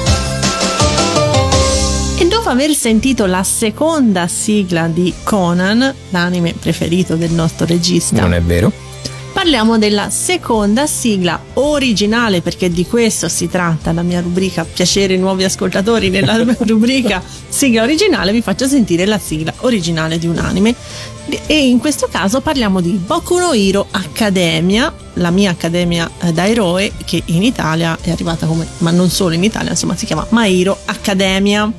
[2.18, 8.34] E dopo aver sentito la seconda sigla di Conan, l'anime preferito del nostro regista, Non
[8.34, 8.83] è vero?
[9.44, 15.44] Parliamo della seconda sigla originale, perché di questo si tratta la mia rubrica Piacere nuovi
[15.44, 16.08] ascoltatori.
[16.08, 20.74] Nella rubrica sigla originale vi faccio sentire la sigla originale di un anime.
[21.44, 26.46] E in questo caso parliamo di Boku no Hero Academia, la mia accademia eh, da
[26.46, 30.26] eroe, che in Italia è arrivata come, ma non solo in Italia, insomma si chiama
[30.30, 31.70] My Hero Academia.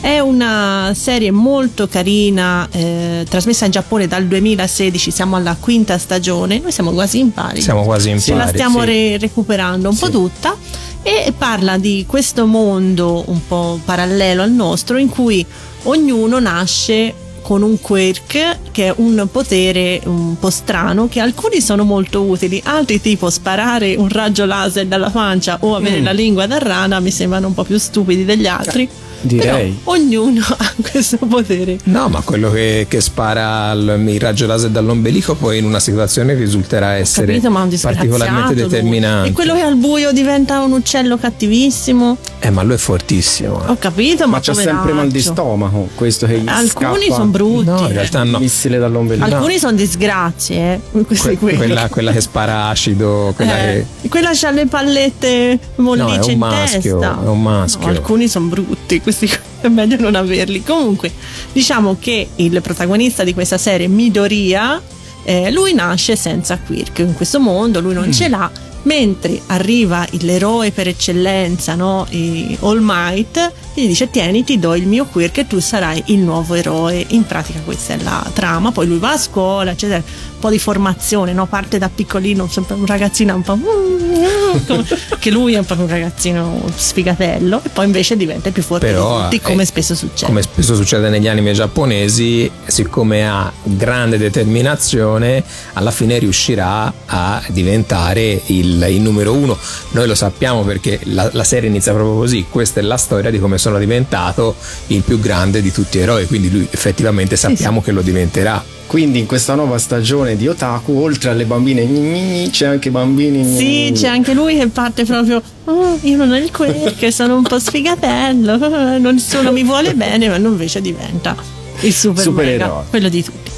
[0.00, 6.60] È una serie molto carina, eh, trasmessa in Giappone dal 2016, siamo alla quinta stagione,
[6.60, 7.60] noi siamo quasi in pari.
[7.60, 8.86] Siamo quasi in Ce la pari, stiamo sì.
[8.86, 10.56] re- recuperando un po' tutta
[11.02, 15.44] e parla di questo mondo un po' parallelo al nostro in cui
[15.84, 21.82] ognuno nasce con un quirk che è un potere un po' strano che alcuni sono
[21.84, 26.04] molto utili, altri tipo sparare un raggio laser dalla pancia o avere Mm.
[26.04, 28.88] la lingua da rana mi sembrano un po' più stupidi degli altri.
[29.20, 29.70] Direi.
[29.84, 31.78] Però ognuno ha questo potere.
[31.84, 36.34] No, ma quello che, che spara il, il raggio laser dall'ombelico poi in una situazione
[36.34, 38.62] risulterà essere Capito, ma particolarmente lui.
[38.62, 39.28] determinante.
[39.30, 42.16] E quello che al buio diventa un uccello cattivissimo.
[42.40, 43.64] Eh, ma lui è fortissimo.
[43.66, 43.70] eh.
[43.70, 47.64] Ho capito, ma, Ma c'ha sempre mal di stomaco, questo che gli Alcuni sono brutti.
[47.68, 48.38] No, in realtà no.
[48.38, 49.26] missile dall'ombelico.
[49.26, 51.04] Alcuni sono disgrazie, eh.
[51.04, 54.08] Que- quella, quella che spara acido, quella Eh, che...
[54.08, 57.18] quella c'ha le pallette mollice No, è un in maschio, testa.
[57.24, 57.80] è un maschio.
[57.86, 59.30] No, alcuni sono brutti, questi
[59.62, 60.62] è meglio non averli.
[60.62, 61.10] Comunque,
[61.52, 64.80] diciamo che il protagonista di questa serie, Midoriya,
[65.24, 68.12] eh, lui nasce senza quirk in questo mondo, lui non Mm.
[68.12, 68.50] ce l'ha.
[68.82, 72.06] Mentre arriva l'eroe per eccellenza, no?
[72.10, 76.18] E All Might, gli dice: Tieni, ti do il mio quirk e tu sarai il
[76.18, 77.04] nuovo eroe.
[77.08, 78.70] In pratica, questa è la trama.
[78.72, 80.02] Poi lui va a scuola, eccetera.
[80.38, 81.46] Po' di formazione, no?
[81.46, 83.58] parte da piccolino, sempre un ragazzino un po'
[84.66, 84.86] come-
[85.18, 89.16] che lui è un po' un ragazzino sfigatello e poi invece diventa più forte Però,
[89.16, 90.26] di tutti, come eh, spesso succede.
[90.26, 95.42] Come spesso succede negli anime giapponesi, siccome ha grande determinazione,
[95.74, 99.56] alla fine riuscirà a diventare il, il numero uno.
[99.90, 102.46] Noi lo sappiamo perché la, la serie inizia proprio così.
[102.48, 104.56] Questa è la storia di come sono diventato
[104.88, 106.26] il più grande di tutti gli eroi.
[106.26, 108.76] Quindi lui effettivamente sappiamo che lo diventerà.
[108.88, 112.90] Quindi in questa nuova stagione di Otaku, oltre alle bambine gni gni gni, c'è anche
[112.90, 115.42] bambini Sì, c'è anche lui che parte proprio.
[115.66, 116.50] "Oh, io non ho il
[116.96, 118.56] che sono un po' sfigatello.
[119.12, 121.36] Nessuno mi vuole bene, ma non invece diventa
[121.82, 122.66] il super Supereroe.
[122.68, 123.50] mega, quello di tutti.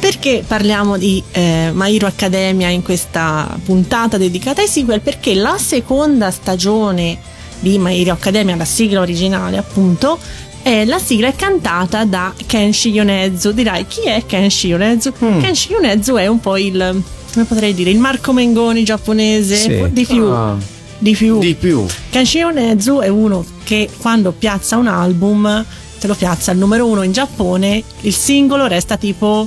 [0.00, 5.00] Perché parliamo di eh, My Hero Academia in questa puntata dedicata ai sequel?
[5.00, 7.16] Perché la seconda stagione
[7.60, 10.18] di My Hero Academia, la sigla originale appunto,
[10.64, 13.52] è la sigla è cantata da Kenshi Yonezu.
[13.52, 15.12] Dirai chi è Kenshi Yonezu?
[15.22, 15.40] Mm.
[15.40, 17.02] Kenshi Yonezu è un po' il
[17.32, 19.86] come potrei dire il Marco Mengoni giapponese Sì.
[19.90, 20.24] di più.
[20.24, 20.56] Ah.
[20.98, 21.38] Di più.
[21.38, 21.84] Di più.
[22.08, 25.64] Kenshi Yonezu è uno che quando piazza un album
[26.00, 29.46] te lo piazza al numero uno in Giappone, il singolo resta tipo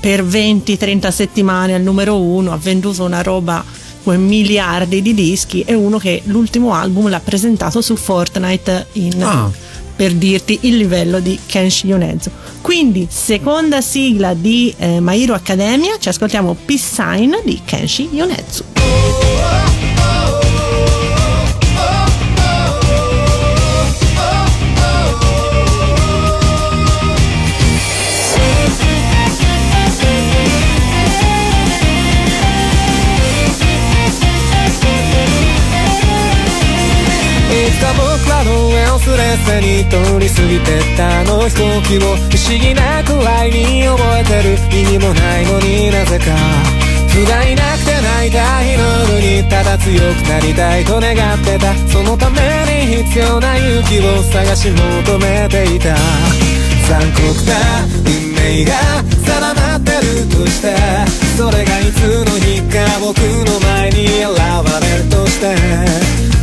[0.00, 3.64] per 20-30 settimane al numero uno, ha venduto una roba
[4.04, 9.50] come miliardi di dischi, è uno che l'ultimo album l'ha presentato su Fortnite in, Ah.
[9.98, 12.30] Per dirti il livello di Kenshi Yonezu.
[12.60, 19.37] Quindi, seconda sigla di eh, My Academia, ci ascoltiamo Peace Sign di Kenshi Yonezu.
[39.08, 46.24] の上をすれすれに通り過ぎてったあの飛行機を不思議なくらいに覚えてる意味もないのになぜか。
[47.08, 48.84] 不甲斐なくて泣いた日の
[49.16, 51.74] 夜にただ強くなりたいと願ってた。
[51.88, 52.40] そのため
[52.86, 55.96] に必要な勇気を探し求めていた。
[56.88, 61.27] 残酷な運命が定まってるとして。
[61.38, 63.16] それがいつの日か僕
[63.46, 64.34] の前に現
[64.82, 65.54] れるとして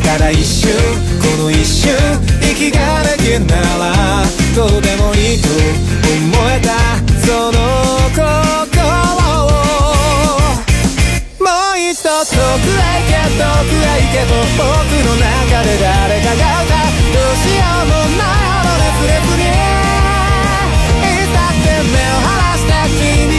[0.06, 0.72] ただ一瞬
[1.20, 1.92] この一瞬
[2.40, 4.24] 息ができるなら
[4.56, 6.80] どうでもいいと思えた
[7.28, 7.60] その
[8.16, 8.24] 心
[9.44, 9.52] を
[11.44, 14.64] もう一度遠くへ行け遠くへ行けと僕
[15.04, 16.72] の中で誰かが歌
[17.12, 18.75] どうしようもないほど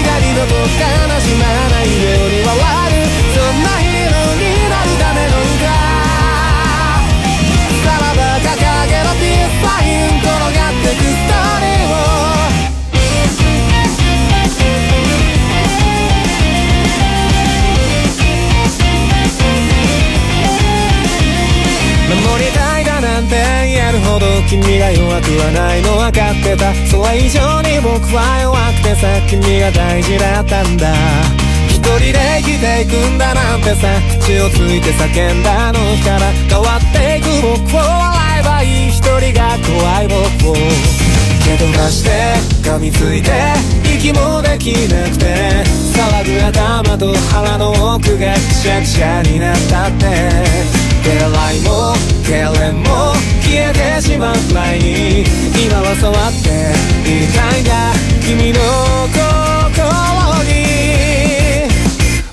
[0.07, 2.95] 光の僕悲しまないように笑う
[24.18, 26.74] ど君が弱くはないの分かってた。
[26.86, 30.94] それ以上に僕は弱くてさ君が大事だったんだ。
[31.68, 33.88] 一人で生きていくんだなんてさ
[34.20, 36.32] 口をついて叫んだあの日から。
[36.48, 38.90] 変わっていく僕を笑えばいい。
[38.90, 40.56] 一人が怖い僕を。
[41.44, 42.10] 蹴飛ばして
[42.68, 43.30] 噛みついて
[43.84, 45.64] 息もできなくて。
[45.96, 50.86] 騒ぐ頭と腹の奥がくしゃくしゃになったって。
[51.07, 51.94] 出会いも
[52.26, 55.22] 経験も消えてしまう前に
[55.54, 56.74] 今は触って
[57.07, 57.94] いたいんだ
[58.26, 58.59] 君の
[59.14, 59.86] 心
[60.50, 61.70] に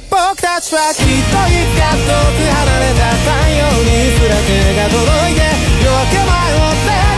[0.09, 5.45] 僕たちはきっといつか遠く離れた太陽にすら手が届いて
[5.85, 7.12] 夜明け前を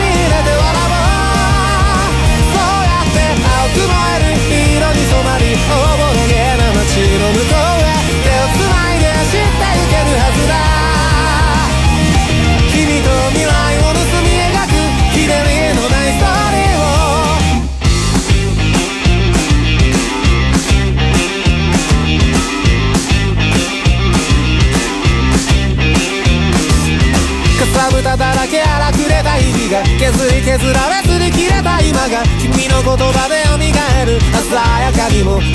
[30.56, 35.52] 削られすり切れた今が君の言葉で蘇る鮮やかにも現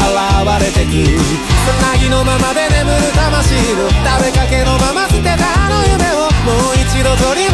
[0.62, 0.94] れてく。
[1.02, 7.51] つなぎのままで眠る魂を食べかけのまま捨てたあの夢をもう一度取り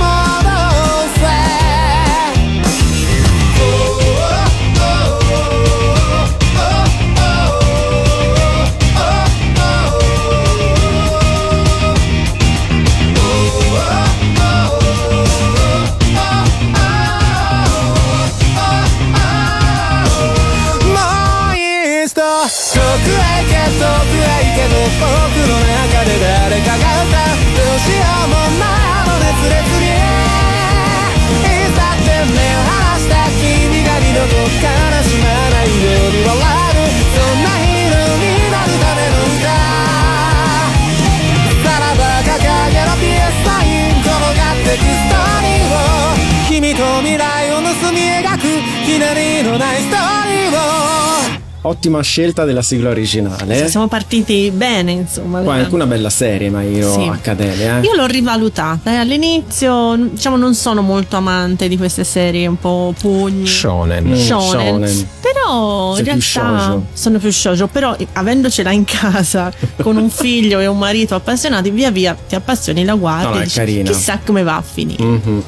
[51.68, 53.68] ottima scelta della sigla originale.
[53.70, 55.40] Siamo partiti bene, insomma.
[55.42, 57.02] Poi anche una bella serie, My Hero Sì.
[57.08, 57.80] Academia.
[57.80, 57.82] Eh?
[57.86, 62.94] Io l'ho rivalutata e all'inizio diciamo non sono molto amante di queste serie un po'
[63.00, 63.46] pugni.
[63.46, 64.06] Shonen.
[64.08, 64.88] Mm, Shonen.
[64.88, 65.08] shonen.
[65.22, 66.86] Però Sei in realtà shoujo.
[66.94, 69.52] sono più shoujo, però avendocela in casa
[69.82, 73.38] con un figlio e un marito appassionati, via via ti appassioni la guardi No, no,
[73.38, 73.92] e è dici, carina.
[73.92, 75.04] chissà come va a finire.
[75.04, 75.44] Mhm.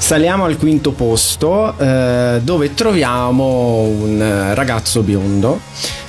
[0.00, 5.60] Saliamo al quinto posto eh, dove troviamo un eh, ragazzo biondo.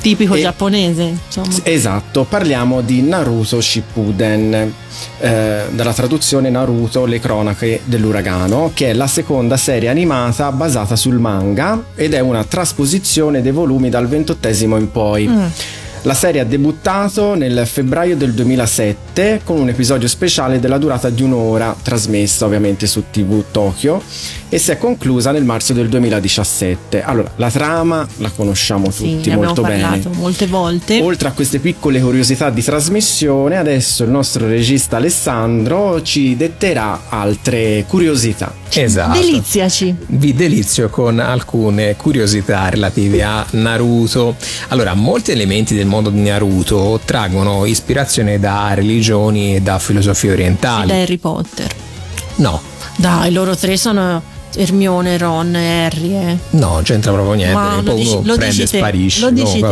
[0.02, 1.54] Tipico E- giapponese, insomma.
[1.62, 4.74] Esatto, parliamo di Naruto Shippuden,
[5.20, 11.20] eh, dalla traduzione Naruto Le cronache dell'uragano, che è la seconda serie animata basata sul
[11.20, 15.28] manga ed è una trasposizione dei volumi dal ventottesimo in poi.
[15.28, 15.46] Mm.
[16.04, 21.22] La serie ha debuttato nel febbraio del 2007 con un episodio speciale della durata di
[21.22, 24.02] un'ora, trasmessa ovviamente su TV Tokyo,
[24.54, 27.02] e si è conclusa nel marzo del 2017.
[27.04, 29.82] Allora, la trama la conosciamo Sì, tutti abbiamo molto bene.
[29.82, 31.00] parlato molte volte.
[31.02, 37.86] Oltre a queste piccole curiosità di trasmissione, adesso il nostro regista Alessandro ci detterà altre
[37.88, 38.54] curiosità.
[38.74, 39.18] Esatto.
[39.18, 39.96] Deliziaci.
[40.08, 44.36] Vi delizio con alcune curiosità relative a Naruto.
[44.68, 50.88] Allora, molti elementi del mondo di Naruto traggono ispirazione da religioni e da filosofie orientali.
[50.88, 51.68] Da Harry Potter.
[52.36, 52.62] No,
[52.98, 54.22] Dai, loro tre sono
[54.56, 56.14] Hermione, Ron e Harry.
[56.16, 56.38] eh.
[56.52, 57.54] No, non c'entra proprio niente.
[57.54, 59.20] Ma lo dici- uno lo prende e sparisce.
[59.22, 59.66] lo dici.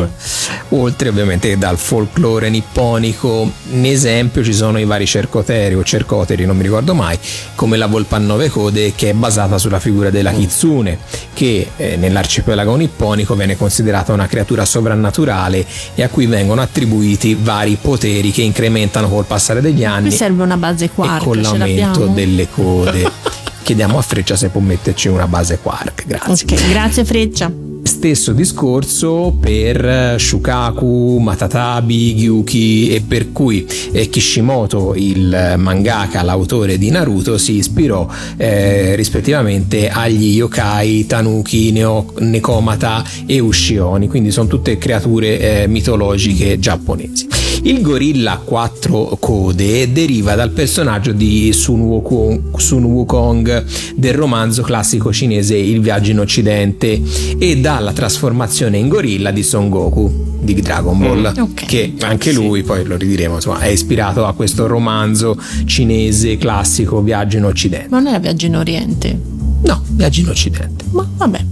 [0.69, 6.55] Oltre ovviamente dal folklore nipponico, in esempio ci sono i vari cercoteri o cercoteri, non
[6.57, 7.17] mi ricordo mai,
[7.55, 10.97] come la volpe a nove code che è basata sulla figura della kitsune,
[11.33, 15.65] che eh, nell'arcipelago nipponico viene considerata una creatura sovrannaturale
[15.95, 20.43] e a cui vengono attribuiti vari poteri che incrementano col passare degli anni Qui serve
[20.43, 21.23] una base e quark.
[21.23, 23.37] con l'aumento delle code.
[23.69, 26.55] Chiediamo a Freccia se può metterci una base quark, grazie.
[26.55, 27.51] Ok, grazie Freccia.
[27.83, 36.89] Stesso discorso per Shukaku, Matatabi, Gyuki e per cui eh, Kishimoto, il mangaka, l'autore di
[36.89, 38.07] Naruto, si ispirò
[38.37, 46.57] eh, rispettivamente agli yokai, tanuki, neo- nekomata e ushioni, quindi sono tutte creature eh, mitologiche
[46.57, 47.27] giapponesi.
[47.63, 54.61] Il gorilla a quattro code deriva dal personaggio di Sun Wukong, Sun Wukong del romanzo
[54.63, 57.01] classico cinese Il viaggio in occidente
[57.37, 61.65] e dalla trasformazione in gorilla di Son Goku di Dragon Ball Mm, ok.
[61.65, 67.37] che anche lui poi lo ridiremo insomma è ispirato a questo romanzo cinese classico Viaggio
[67.37, 69.19] in occidente Ma non era viaggio in Oriente.
[69.63, 71.45] no Viaggio in occidente Ma vabbè.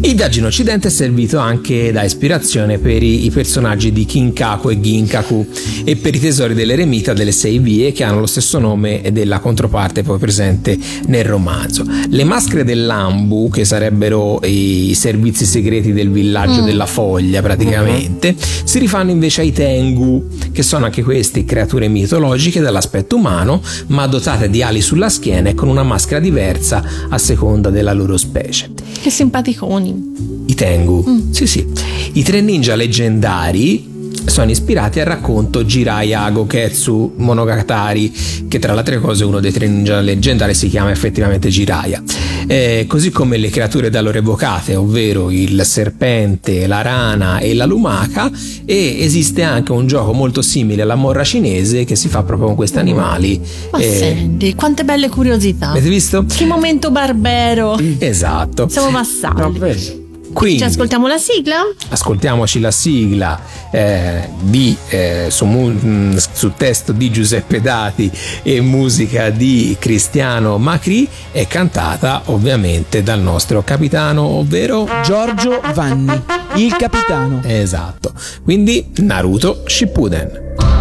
[0.00, 4.80] Il viaggio in occidente è servito anche da ispirazione per i, personaggi di Kinkaku e
[4.80, 5.46] Ginkaku
[5.84, 10.02] e per i tesori dell'eremita delle sei vie che hanno lo stesso nome della controparte
[10.02, 10.76] poi presente
[11.06, 11.84] nel romanzo.
[12.08, 16.64] Le maschere dell'Ambu, che sarebbero i servizi segreti del villaggio Mm.
[16.64, 18.34] della foglia praticamente,
[18.64, 24.48] si rifanno invece ai Tengu, che sono anche questi creature mitologiche dall'aspetto umano, ma dotate
[24.50, 28.70] di ali sulla schiena e con una maschera diversa a seconda della loro specie.
[29.00, 30.44] Che simpaticoni.
[30.46, 31.04] I Tengu.
[31.30, 31.66] Sì, sì.
[32.14, 38.12] I tre ninja leggendari sono ispirati al racconto Jiraiya Goketsu Monogatari,
[38.48, 42.02] che tra le altre cose uno dei tre ninja leggendari si chiama effettivamente Jiraiya.
[42.50, 47.66] Eh, così come le creature da loro evocate, ovvero il serpente, la rana e la
[47.66, 48.30] lumaca,
[48.64, 52.56] e esiste anche un gioco molto simile alla morra cinese che si fa proprio con
[52.56, 53.38] questi animali.
[53.70, 55.70] Ma Eh, senti, quante belle curiosità.
[55.70, 56.24] avete visto?
[56.24, 57.76] Che momento barbero.
[57.98, 58.66] Esatto.
[58.68, 60.06] Siamo passati.
[60.38, 61.56] Quindi, Ci ascoltiamo la sigla?
[61.88, 63.40] ascoltiamoci la sigla
[63.72, 68.08] eh, di, eh, su, mu- mh, su testo di Giuseppe Dati
[68.44, 76.22] e musica di Cristiano Macri e cantata ovviamente dal nostro capitano ovvero Giorgio Vanni,
[76.54, 77.40] il capitano.
[77.44, 78.12] esatto
[78.44, 80.77] quindi Naruto Shippuden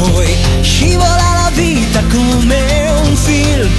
[0.00, 3.70] noi scivola la vita come un film.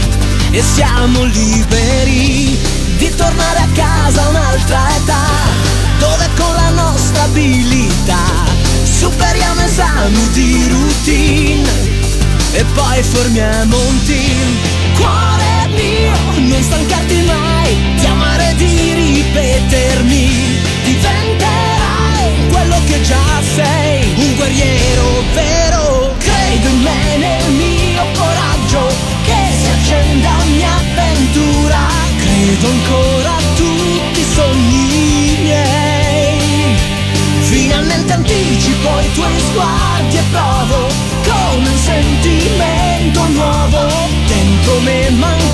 [0.51, 2.57] E siamo liberi
[2.97, 5.25] di tornare a casa a un'altra età.
[5.99, 8.25] Dove con la nostra abilità
[8.83, 11.69] superiamo esami di routine
[12.53, 14.55] e poi formiamo un team.
[14.95, 20.29] Cuore mio, non stancarti mai di amare e di ripetermi.
[20.83, 25.66] Diventerai quello che già sei, un guerriero vero
[26.67, 28.87] credo in me, nel mio coraggio,
[29.23, 31.77] che si accenda ogni avventura.
[32.17, 36.75] Credo ancora a tutti i sogni miei.
[37.41, 40.87] Finalmente anticipo i tuoi sguardi e provo
[41.23, 43.87] come un sentimento nuovo
[44.27, 45.46] dentro me manca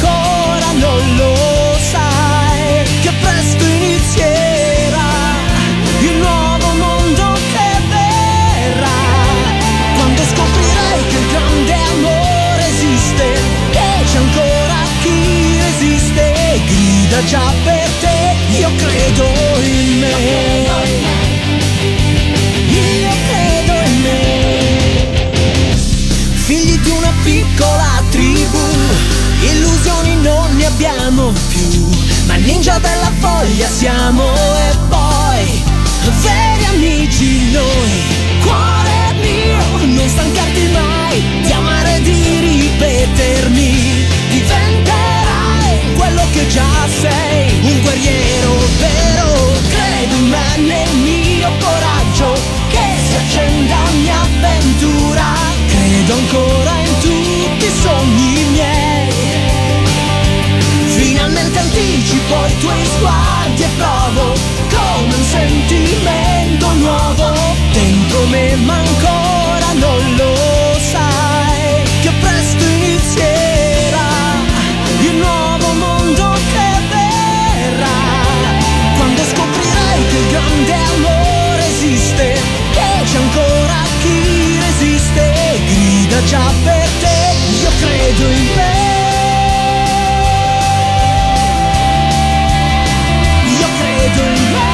[17.26, 19.26] già per te io credo
[19.64, 20.66] in me.
[22.70, 25.32] Io credo in me.
[26.46, 28.60] Figli di una piccola tribù
[29.42, 31.90] illusioni non ne abbiamo più
[32.28, 34.34] ma ninja della voglia siamo.
[34.34, 35.64] E poi
[36.22, 37.92] veri amici noi
[38.42, 40.53] cuore mio non stancarti
[46.04, 47.60] quello che già sei.
[47.62, 52.34] Un guerriero vero credo in me nel mio coraggio
[52.68, 55.26] che si accenda ogni avventura.
[55.68, 59.12] Credo ancora in tutti i sogni miei.
[60.88, 64.34] Finalmente anticipo i tuoi sguardi e provo
[64.76, 67.32] come un sentimento nuovo.
[67.72, 70.43] Dentro me ma ancora non lo
[86.14, 88.92] grida già per te io credo in te.
[93.60, 94.72] Io credo in me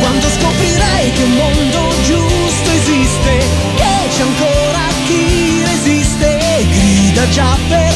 [0.00, 3.38] Quando scoprirai che un mondo giusto esiste
[3.76, 7.87] Che c'è ancora chi resiste Grida già per te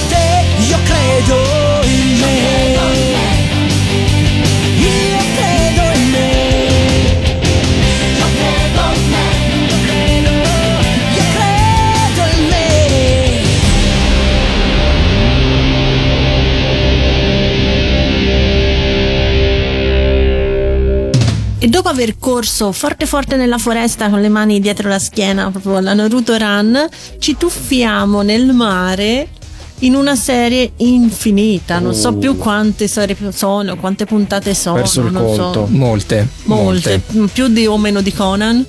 [21.62, 25.78] E dopo aver corso forte forte nella foresta con le mani dietro la schiena, proprio
[25.78, 26.88] la Naruto Run,
[27.20, 29.28] ci tuffiamo nel mare
[29.78, 31.78] in una serie infinita.
[31.78, 34.74] Non so più quante serie sono, quante puntate sono.
[34.74, 35.52] Perso il non conto.
[35.52, 35.66] So.
[35.68, 37.00] Molte, Molte,
[37.32, 38.66] più di o meno di Conan.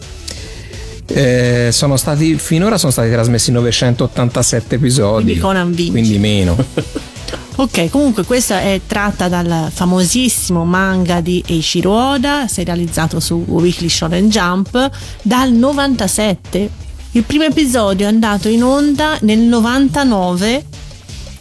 [1.07, 5.23] Eh, sono stati finora sono stati trasmessi 987 episodi.
[5.23, 5.91] Quindi Conan vince.
[5.93, 6.55] Quindi meno.
[7.55, 14.27] Ok, comunque questa è tratta dal famosissimo manga di Eiichiro Oda, serializzato su Weekly Shonen
[14.27, 14.89] Jump
[15.21, 16.69] dal 97.
[17.11, 20.65] Il primo episodio è andato in onda nel 99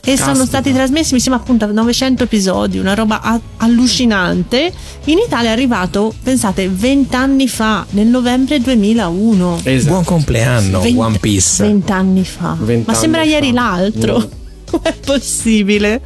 [0.05, 0.45] e sono Caspita.
[0.45, 4.71] stati trasmessi, mi sembra appunto 900 episodi, una roba a- allucinante.
[5.05, 9.61] In Italia è arrivato, pensate, 20 anni fa, nel novembre 2001.
[9.63, 9.93] Esatto.
[9.93, 11.63] Buon compleanno, 20 One Piece.
[11.65, 12.55] 20 anni fa.
[12.61, 13.55] 20 Ma sembra ieri fa.
[13.55, 14.19] l'altro.
[14.19, 14.41] Mm.
[14.81, 16.01] Com'è possibile?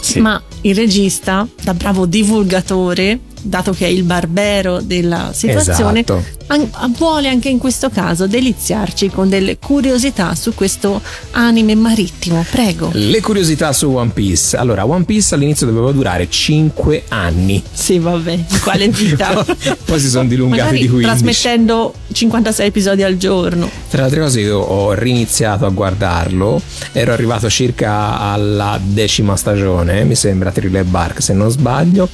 [0.00, 0.20] Sì.
[0.20, 6.24] Ma il regista, da bravo divulgatore, dato che è il barbero della situazione, Esatto.
[6.52, 11.00] An- vuole anche in questo caso deliziarci con delle curiosità su questo
[11.32, 12.44] anime marittimo.
[12.50, 12.90] Prego.
[12.92, 14.56] Le curiosità su One Piece.
[14.56, 17.62] Allora, One Piece all'inizio doveva durare 5 anni.
[17.72, 19.44] Sì, vabbè, quale vita?
[19.84, 21.08] Poi si sono dilungati Magari di 15.
[21.10, 23.70] trasmettendo 56 episodi al giorno.
[23.88, 26.60] Tra le altre cose io ho riniziato a guardarlo,
[26.92, 32.08] ero arrivato circa alla decima stagione, mi sembra Thriller Bark se non sbaglio,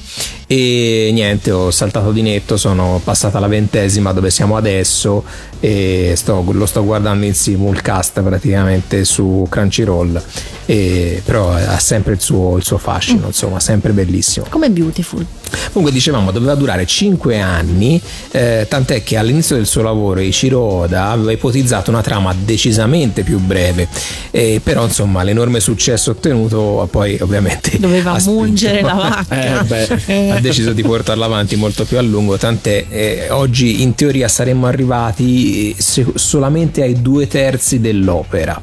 [0.47, 5.23] e niente, ho saltato di netto, sono passata alla ventesima dove siamo adesso
[5.59, 10.21] e sto- lo sto guardando in simulcast praticamente su Crunchyroll,
[10.65, 14.45] e, però ha sempre il suo, il suo fascino, insomma, sempre bellissimo.
[14.49, 15.25] Come Beautiful.
[15.67, 17.99] Comunque dicevamo doveva durare 5 anni,
[18.31, 23.39] eh, tant'è che all'inizio del suo lavoro Ishiro Oda aveva ipotizzato una trama decisamente più
[23.39, 23.87] breve,
[24.31, 28.93] eh, però insomma l'enorme successo ottenuto poi ovviamente Doveva ha mungere la
[29.27, 29.61] vacca.
[29.61, 30.31] Eh, beh.
[30.31, 34.65] ha deciso di portarla avanti molto più a lungo, tant'è eh, oggi in teoria saremmo
[34.67, 38.61] arrivati eh, se- solamente ai due terzi dell'opera.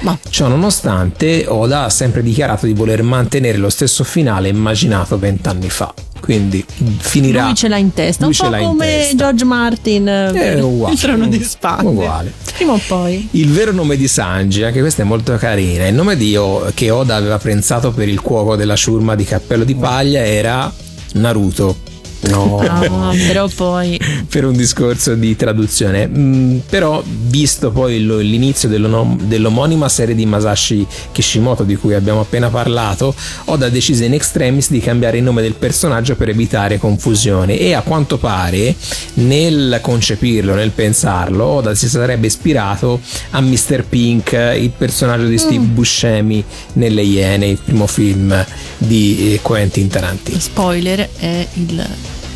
[0.00, 5.68] Ma Ciò nonostante, Oda ha sempre dichiarato di voler mantenere lo stesso finale immaginato vent'anni
[5.68, 5.92] fa.
[6.20, 6.64] Quindi
[6.98, 7.44] finirà.
[7.44, 9.16] lui ce l'ha in testa, un lui ce po' l'ha in come testa.
[9.16, 10.94] George Martin eh, uguale.
[10.94, 11.86] il trono di spade.
[11.86, 12.32] Uguale.
[12.54, 13.28] Prima o poi.
[13.32, 15.86] Il vero nome di Sanji, anche questa è molto carina.
[15.86, 19.64] Il nome di O- che Oda aveva pensato per il cuoco della ciurma di cappello
[19.64, 20.72] di paglia era
[21.14, 21.76] Naruto.
[22.22, 22.60] No.
[22.62, 23.98] No, però poi
[24.28, 26.06] per un discorso di traduzione.
[26.06, 32.48] Mm, però, visto poi lo- l'inizio dell'omonima serie di Masashi Kishimoto di cui abbiamo appena
[32.48, 33.14] parlato,
[33.46, 37.82] Oda decise in extremis di cambiare il nome del personaggio per evitare confusione e a
[37.82, 38.74] quanto pare
[39.14, 43.00] nel concepirlo, nel pensarlo, Oda si sarebbe ispirato
[43.30, 43.84] a Mr.
[43.88, 46.42] Pink, il personaggio di Steve Buscemi
[46.74, 48.44] nelle Iene, il primo film
[48.78, 50.38] di eh, Quentin Tarantino.
[50.38, 51.86] spoiler è il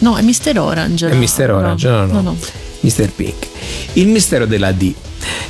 [0.07, 1.09] No, è Mister Orange.
[1.09, 1.50] È no, Mr.
[1.50, 2.36] Orange, no, no, no.
[2.78, 3.11] Mr.
[3.11, 3.46] Pink.
[3.94, 4.94] Il mistero della D.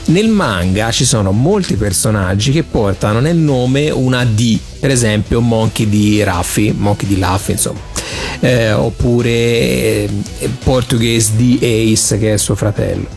[0.06, 5.86] Nel manga ci sono molti personaggi che portano nel nome una D, per esempio Monkey
[5.86, 7.80] di Raffi, Monkey di Laffy, insomma,
[8.40, 10.10] Eh, oppure eh,
[10.64, 11.58] Portuguese di
[11.92, 13.15] Ace, che è suo fratello.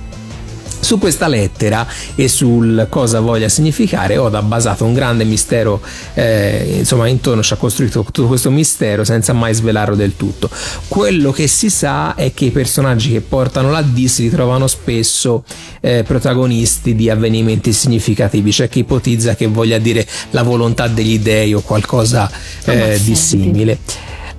[0.80, 5.82] Su questa lettera e sul cosa voglia significare, Oda ha basato un grande mistero,
[6.14, 10.50] eh, insomma, intorno ci ha costruito tutto questo mistero senza mai svelarlo del tutto.
[10.88, 15.44] Quello che si sa è che i personaggi che portano la D si ritrovano spesso
[15.82, 21.54] eh, protagonisti di avvenimenti significativi, cioè che ipotizza che voglia dire la volontà degli dei
[21.54, 22.32] o qualcosa
[22.66, 23.78] eh, di simile.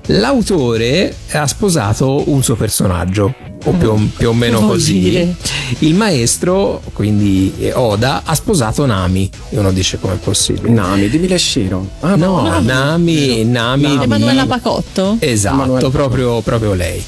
[0.06, 3.32] L'autore ha sposato un suo personaggio,
[3.64, 4.98] o più, più o meno così.
[4.98, 5.34] dire?
[5.80, 9.28] Il maestro, quindi eh, Oda, ha sposato Nami.
[9.50, 10.70] E uno dice com'è possibile.
[10.70, 11.86] Nami di Mileshiro.
[12.00, 12.66] Ah, No, Nami.
[12.66, 15.16] Nami, Nami di- Emanuela Pacotto?
[15.18, 17.02] Esatto, Emanuela proprio, proprio lei.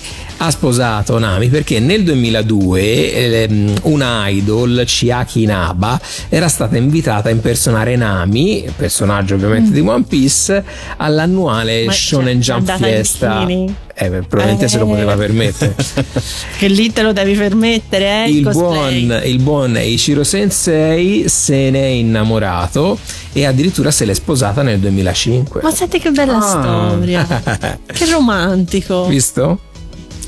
[0.45, 7.31] Ha sposato Nami perché nel 2002 ehm, una idol, Chiaki Inaba, era stata invitata a
[7.31, 10.65] impersonare Nami, personaggio ovviamente di One Piece,
[10.97, 13.47] all'annuale Ma Shonen cioè, Jump Fiesta.
[13.95, 14.89] Eh, probabilmente se lo Eh.
[14.89, 15.77] poteva permettere.
[16.59, 18.31] Che lì te lo devi permettere, eh?
[18.31, 22.99] il, buon, il buon Eiichiro Sensei se ne è innamorato
[23.33, 25.61] e addirittura se l'è sposata nel 2005.
[25.63, 26.41] Ma senti che bella Ah.
[26.41, 27.79] storia.
[27.87, 29.07] che romantico.
[29.07, 29.61] Visto?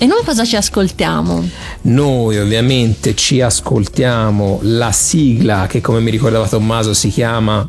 [0.04, 1.48] E noi cosa ci ascoltiamo?
[1.84, 7.64] Noi ovviamente ci ascoltiamo la sigla che come mi ricordava Tommaso si chiama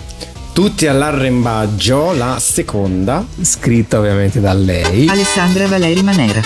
[0.52, 3.26] Tutti all'arrembaggio, la seconda.
[3.40, 6.42] scritta ovviamente da lei Alessandra Valeri Manera.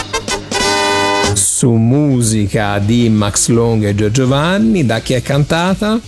[1.34, 6.00] su musica di Max Long e Giorgio Vanni da chi è cantata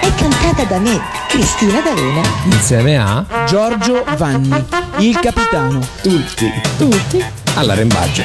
[0.00, 0.98] È cantata da me,
[1.28, 2.22] Cristina D'Avena.
[2.46, 4.64] insieme a Giorgio Vanni,
[5.00, 5.86] il capitano.
[6.00, 6.50] Tutti.
[6.78, 7.42] Tutti?
[7.56, 8.22] all'arrembaggio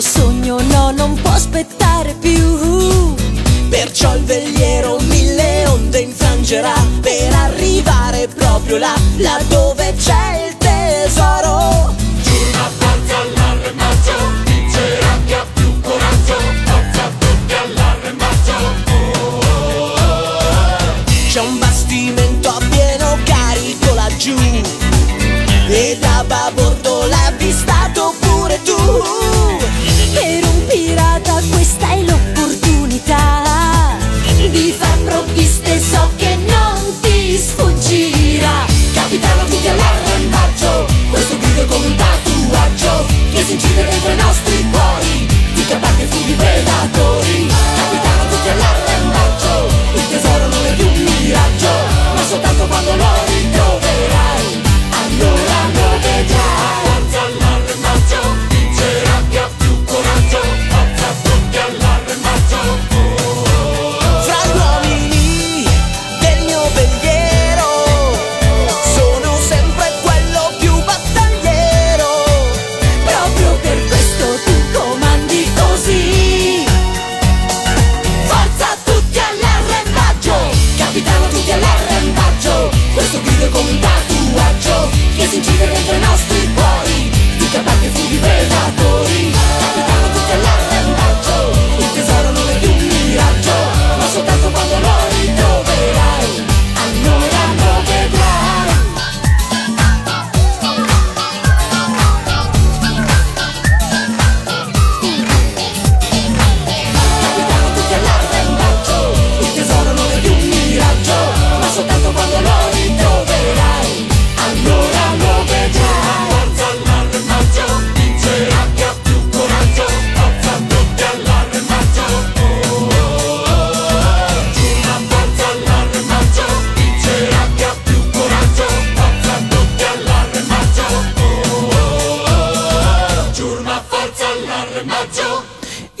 [0.00, 3.14] tuo sogno no, non può aspettare più.
[3.68, 11.99] Perciò il veliero mille onde infrangerà per arrivare proprio là, là dove c'è il tesoro.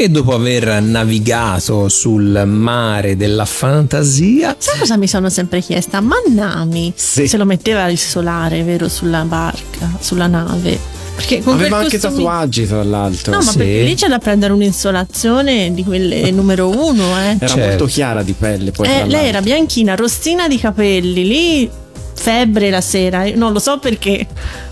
[0.04, 6.00] E dopo aver navigato sul mare della fantasia, Sai cosa mi sono sempre chiesta?
[6.00, 7.26] Ma Nami Sì.
[7.28, 10.78] se lo metteva il solare, vero, sulla barca, sulla nave?
[11.16, 13.32] Perché con Aveva anche costume- tatuaggi, tra l'altro.
[13.32, 13.58] No, ma Sì.
[13.58, 17.36] perché lì c'è da prendere un'insolazione di quelle numero uno, eh.
[17.38, 17.58] Era Certo.
[17.58, 18.70] molto chiara di pelle.
[18.70, 21.70] Poi, Eh, lei era bianchina, rossina di capelli, lì
[22.22, 24.26] febbre la sera, non lo so perché,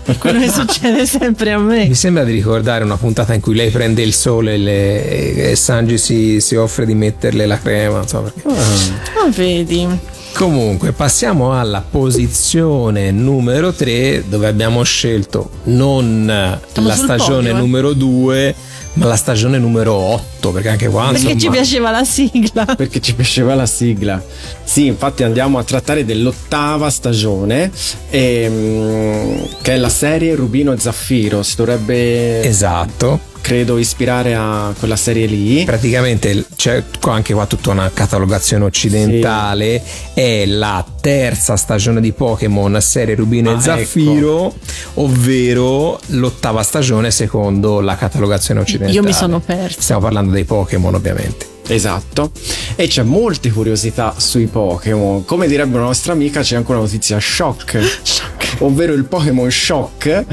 [0.05, 1.87] è quello che succede sempre a me.
[1.87, 5.55] mi sembra di ricordare una puntata in cui lei prende il sole e, le- e
[5.55, 7.97] Sanji si, si offre di metterle la crema.
[7.97, 8.41] Non so perché.
[8.47, 9.87] Ma vedi,
[10.33, 17.59] Comunque, passiamo alla posizione numero 3, dove abbiamo scelto non Siamo la stagione podio, eh.
[17.59, 18.55] numero 2,
[18.93, 22.65] ma la stagione numero 8, perché anche qua perché ci insomma, piaceva la sigla.
[22.75, 24.23] perché ci piaceva la sigla.
[24.63, 27.69] Sì, infatti andiamo a trattare dell'ottava stagione,
[28.09, 31.43] ehm, che è la serie Rubino e Zaffiro.
[31.43, 33.19] Si dovrebbe, Esatto.
[33.41, 35.63] Credo, ispirare a quella serie lì.
[35.63, 39.81] Praticamente c'è qua- anche qua tutta una catalogazione occidentale.
[40.13, 44.53] È la terza stagione di Pokémon serie Rubino Ah, e Zaffiro,
[44.95, 48.93] ovvero l'ottava stagione secondo la catalogazione occidentale.
[48.93, 49.81] Io mi sono persa.
[49.81, 51.47] Stiamo parlando dei Pokémon, ovviamente.
[51.67, 52.31] Esatto.
[52.75, 55.23] E c'è molte curiosità sui Pokémon.
[55.25, 57.79] Come direbbe una nostra amica, c'è anche una notizia shock.
[58.59, 60.25] Ovvero il Pokémon Shock.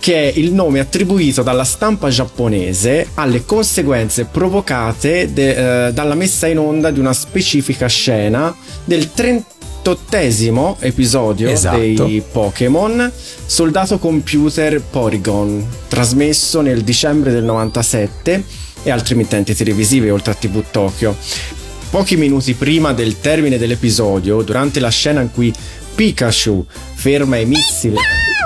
[0.00, 6.46] Che è il nome attribuito dalla stampa giapponese alle conseguenze provocate de- eh, dalla messa
[6.46, 11.76] in onda di una specifica scena del 38esimo episodio Esatto.
[11.76, 13.12] dei Pokémon
[13.44, 18.42] Soldato Computer Porygon, trasmesso nel dicembre del 97
[18.82, 21.14] e altri emittenti televisivi oltre a TV Tokyo.
[21.90, 25.52] Pochi minuti prima del termine dell'episodio, durante la scena in cui
[25.94, 27.96] Pikachu ferma i missili,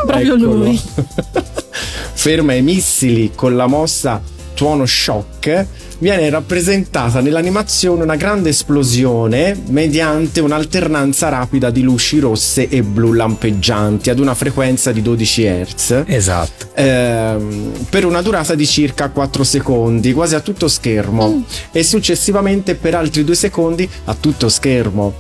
[0.05, 0.55] Proprio Eccolo.
[0.55, 0.81] lui.
[2.15, 4.23] ferma i missili con la mossa
[4.55, 5.67] Tuono Shock,
[5.99, 14.11] viene rappresentata nell'animazione una grande esplosione mediante un'alternanza rapida di luci rosse e blu lampeggianti
[14.11, 16.67] ad una frequenza di 12 Hz Esatto.
[16.75, 22.95] ehm, per una durata di circa 4 secondi, quasi a tutto schermo, e successivamente per
[22.95, 25.15] altri 2 secondi a tutto schermo.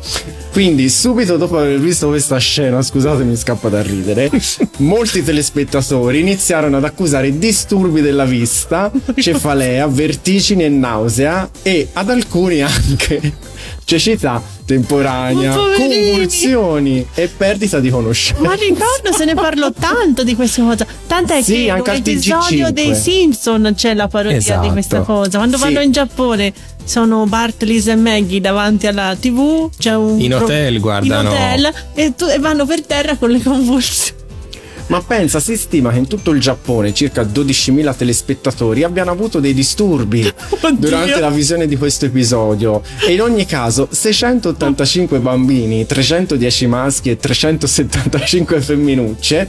[0.53, 4.31] Quindi, subito dopo aver visto questa scena, scusate, mi scappa da ridere,
[4.79, 12.61] molti telespettatori iniziarono ad accusare disturbi della vista, cefalea, vertigini e nausea, e ad alcuni
[12.63, 13.21] anche
[13.85, 18.41] cecità temporanea, convulsioni e perdita di conoscenza.
[18.43, 20.87] Ma ricordo, se ne parlò tanto di questa cosa.
[21.07, 22.71] Tant'è Sì, che in anche un al episodio TG5.
[22.71, 24.67] dei Simpson c'è la parodia Esatto.
[24.67, 25.39] di questa cosa.
[25.39, 25.63] Quando Sì.
[25.65, 26.53] vanno in Giappone
[26.85, 29.69] sono Bart, Lisa e Maggie davanti alla TV.
[29.79, 33.43] C'è un In hotel guardano- In hotel e, tu- e vanno per terra con le
[33.43, 34.23] convulsioni.
[34.87, 39.55] Ma pensa, si stima che in tutto il Giappone circa 12.000 telespettatori abbiano avuto dei
[39.55, 40.21] disturbi
[40.61, 40.77] Oddio.
[40.77, 42.83] durante la visione di questo episodio.
[43.07, 49.49] E in ogni caso, 685 bambini, 310 maschi e 375 femminucce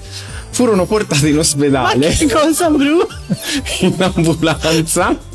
[0.52, 3.06] furono portati in Ma ospedale che cosa, Bru?
[3.82, 5.34] in ambulanza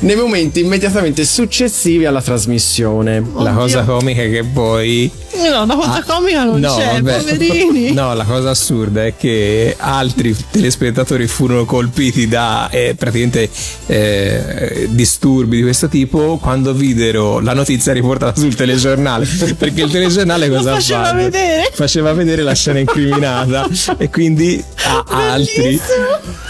[0.00, 3.22] nei momenti immediatamente successivi alla trasmissione.
[3.36, 5.10] La cosa comica è che poi
[5.48, 7.18] No, una cosa comica non no, c'è, vabbè.
[7.18, 7.92] poverini.
[7.92, 13.48] No, la cosa assurda è che altri telespettatori furono colpiti da eh, praticamente
[13.86, 19.26] eh, disturbi di questo tipo quando videro la notizia riportata sul telegiornale.
[19.56, 21.14] Perché il telegiornale cosa faceva fa?
[21.14, 21.70] vedere.
[21.72, 25.80] Faceva vedere la scena incriminata e quindi a altri.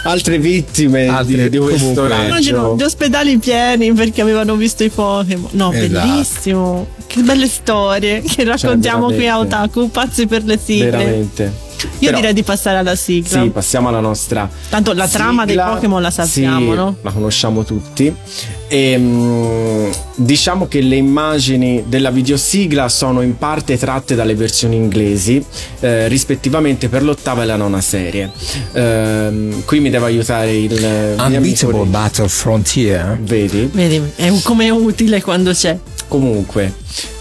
[0.04, 4.88] Altre vittime Altre- di, di questo comunque- Immagino gli ospedali pieni perché avevano visto i
[4.88, 5.48] Pokémon.
[5.52, 6.06] No, Esatto.
[6.06, 6.86] bellissimo.
[7.06, 9.38] Che belle storie che raccontiamo qui a.
[9.38, 9.90] Otaku.
[9.90, 10.90] Pazzi per le sigle.
[10.90, 11.68] Veramente.
[11.82, 13.42] Io Però- direi di passare alla sigla.
[13.42, 14.48] Sì, passiamo alla nostra.
[14.68, 15.70] Tanto la trama dei sigla.
[15.72, 16.96] Pokémon la sappiamo, Sì, no?
[17.02, 18.14] La conosciamo tutti.
[18.72, 25.44] E, mm, diciamo che le immagini della videosigla sono in parte tratte dalle versioni inglesi,
[25.80, 28.30] eh, rispettivamente per l'ottava e la nona serie.
[28.74, 30.70] Ehm, qui mi deve aiutare il.
[31.18, 33.18] Unbeatable Battle Frontier.
[33.20, 33.68] Vedi?
[33.72, 35.76] Vedi, è un- come è utile quando c'è.
[36.06, 36.72] Comunque,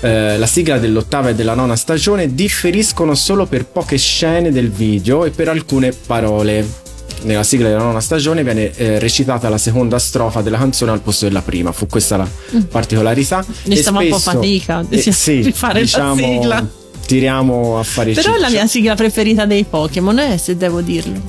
[0.01, 5.25] eh, la sigla dell'ottava e della nona stagione differiscono solo per poche scene del video
[5.25, 6.87] e per alcune parole.
[7.21, 11.25] Nella sigla della nona stagione viene eh, recitata la seconda strofa della canzone al posto
[11.25, 12.27] della prima, fu questa la
[12.69, 13.43] particolarità.
[13.63, 14.03] Ne E stiamo Mm.
[14.03, 16.67] un po' spesso- fatica eh, di- sì, fare la diciamo, sigla.
[17.05, 18.59] Tiriamo a fare Però è la ciccia.
[18.59, 21.13] mia sigla preferita dei Pokémon, eh, se devo dirlo.
[21.13, 21.21] Mi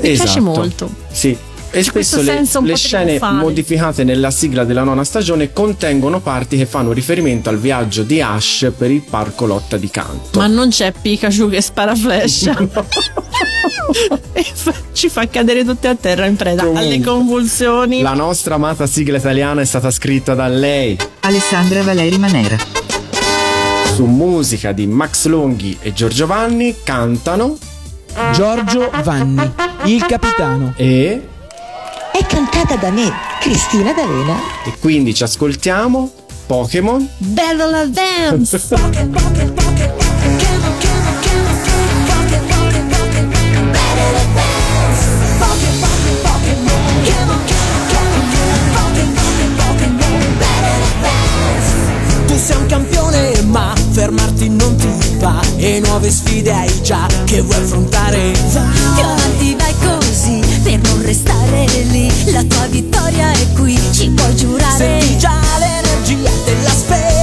[0.00, 0.40] piace Esatto.
[0.42, 0.90] molto.
[1.10, 1.36] Sì,
[1.70, 3.38] E spesso le, le scene trionfale.
[3.40, 8.72] modificate nella sigla della nona stagione contengono parti che fanno riferimento al viaggio di Ash
[8.76, 10.38] per il parco Lotta di Canto.
[10.38, 12.50] Ma non c'è Pikachu che spara flash.
[14.32, 18.00] e fa- ci fa cadere tutti a terra in preda Comunque, alle convulsioni.
[18.00, 22.56] La nostra amata sigla italiana è stata scritta da lei Alessandra Valeri Manera.
[23.94, 27.56] su musica di Max Longhi e Giorgio Vanni, cantano
[28.32, 29.50] Giorgio Vanni,
[29.84, 30.72] il capitano.
[30.76, 31.28] e
[32.56, 34.34] È cantata da me, Cristina D'Avena.
[34.64, 36.10] e quindi ci ascoltiamo
[36.46, 38.58] Pokémon Battle Advance!
[52.26, 54.88] Tu sei un campione ma fermarti non ti
[55.18, 58.32] va E nuove sfide hai già che vuoi affrontare
[59.56, 59.95] vai per non
[61.06, 62.32] restare lì.
[62.32, 64.76] La tua vittoria è qui, ci puoi giurare.
[64.76, 67.15] Senti già l'energia della sfera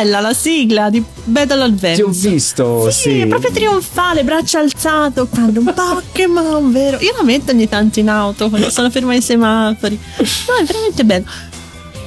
[0.00, 1.94] bella la sigla di Battle Advance!
[1.96, 3.20] Ti ho visto, Sì, sì.
[3.20, 6.98] è proprio trionfale, braccio alzato, quando un Pokémon, vero?
[7.00, 9.98] Io la metto ogni tanto in auto quando sono ferma ai semafori.
[10.18, 11.24] No, è veramente bello.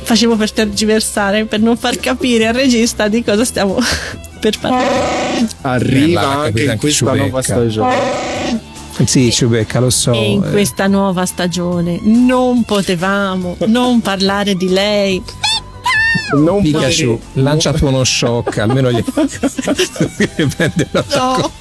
[0.04, 3.78] Facevo per tergiversare, per non far capire al regista di cosa stiamo
[4.42, 5.48] per parlare.
[5.62, 7.18] Arriva va, anche in questa Ciubecca.
[7.22, 8.62] nuova stagione.
[9.06, 10.12] Sì, Ciubecca, lo so.
[10.14, 10.50] E in eh.
[10.50, 15.22] questa nuova stagione non potevamo non parlare di lei.
[16.36, 19.04] Non Pikachu, lanciati uno shock, almeno gli
[20.56, 21.52] prende la No.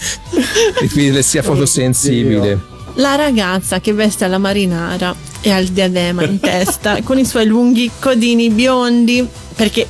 [0.80, 2.70] Difficile sia fotosensibile.
[2.94, 7.46] La ragazza che veste alla marinara e ha il diadema in testa con i suoi
[7.46, 9.86] lunghi codini biondi perché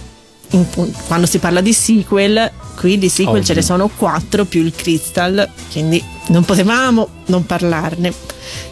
[0.53, 0.67] in-
[1.07, 3.45] quando si parla di sequel qui di sequel Ovvio.
[3.47, 8.13] ce ne sono quattro più il crystal quindi non potevamo non parlarne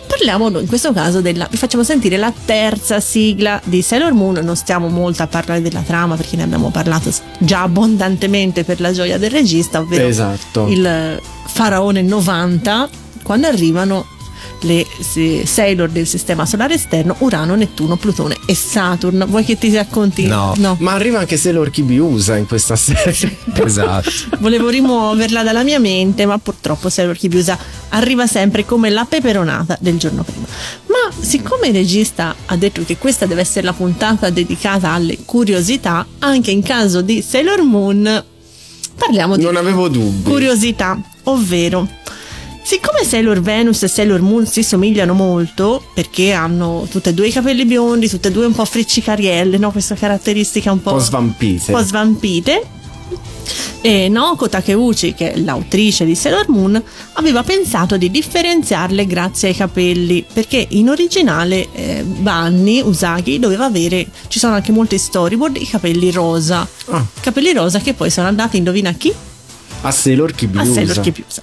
[0.06, 4.56] parliamo in questo caso della vi facciamo sentire la terza sigla di Sailor Moon non
[4.56, 9.18] stiamo molto a parlare della trama perché ne abbiamo parlato già abbondantemente per la gioia
[9.18, 10.66] del regista ovvero Esatto.
[10.68, 12.88] il faraone 90
[13.22, 14.06] quando arrivano
[14.62, 19.72] le se- Sailor del sistema solare esterno Urano, Nettuno, Plutone e Saturn vuoi che ti
[19.74, 20.26] racconti?
[20.26, 20.54] No.
[20.80, 23.36] Ma arriva anche Sailor Kibiusa in questa serie.
[23.70, 24.10] Esatto.
[24.40, 27.58] Volevo rimuoverla dalla mia mente, ma purtroppo Sailor Kibiusa
[27.90, 30.46] arriva sempre come la peperonata del giorno prima.
[30.86, 36.06] Ma siccome il regista ha detto che questa deve essere la puntata dedicata alle curiosità,
[36.20, 38.24] anche in caso di Sailor Moon
[38.96, 40.28] parliamo di Non avevo dubbi.
[40.28, 41.86] curiosità, ovvero
[42.70, 47.32] Siccome Sailor Venus e Sailor Moon si somigliano molto, perché hanno tutte e due i
[47.32, 49.72] capelli biondi, tutte e due un po' friccicarielle, no?
[49.72, 51.72] Questa caratteristica un po', Un po' svampite.
[51.72, 52.62] un po' svampite.
[53.80, 56.80] E Naoko Takeuchi, che è l'autrice di Sailor Moon,
[57.14, 64.06] aveva pensato di differenziarle grazie ai capelli, perché in originale eh, Bunny Usagi doveva avere,
[64.28, 66.64] ci sono anche molti storyboard, i capelli rosa.
[66.84, 67.04] Ah.
[67.20, 69.12] Capelli rosa che poi sono andati, indovina chi?
[69.80, 70.72] A Sailor a Kibiusa.
[70.72, 71.42] Sailor Kibiusa.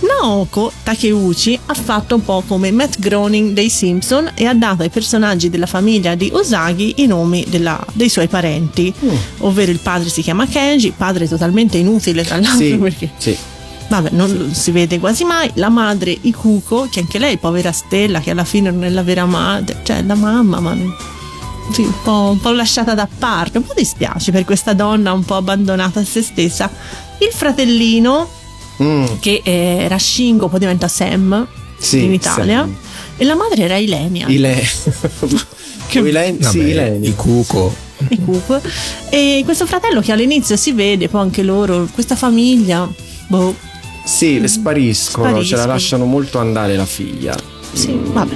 [0.00, 4.88] Naoko Takeuchi ha fatto un po' come Matt Groening dei Simpson e ha dato ai
[4.88, 9.08] personaggi della famiglia di Usagi i nomi della- dei suoi parenti, Mm.
[9.40, 13.36] ovvero il padre si chiama Kenji, padre totalmente inutile tra l'altro Sì, perché sì.
[13.88, 18.30] vabbè non si vede quasi mai, la madre Ikuko, che anche lei povera Stella che
[18.30, 20.76] alla fine non è la vera madre, cioè la mamma ma
[21.72, 25.24] sì, un, po', un po' lasciata da parte, un po' dispiace per questa donna un
[25.24, 26.68] po' abbandonata a se stessa.
[27.18, 28.28] Il fratellino
[28.82, 31.46] Mm, che era Shingo, poi diventa Sam
[31.78, 32.60] Sì, in Italia.
[32.60, 32.76] Sam.
[33.16, 34.26] E la madre era Ilenia.
[34.28, 34.62] Ile...
[35.86, 36.36] Che- Ile...
[36.40, 37.08] Sì, Vabbè, Ilenia.
[37.08, 37.74] I Cuco.
[38.08, 38.60] e Cook.
[39.10, 42.88] E questo fratello che all'inizio si vede, poi anche loro, questa famiglia,
[43.26, 43.54] boh,
[44.04, 45.60] Sì, spariscono, ce Spariscono.
[45.60, 47.34] la lasciano molto andare la figlia.
[47.72, 48.34] sì, vabbè.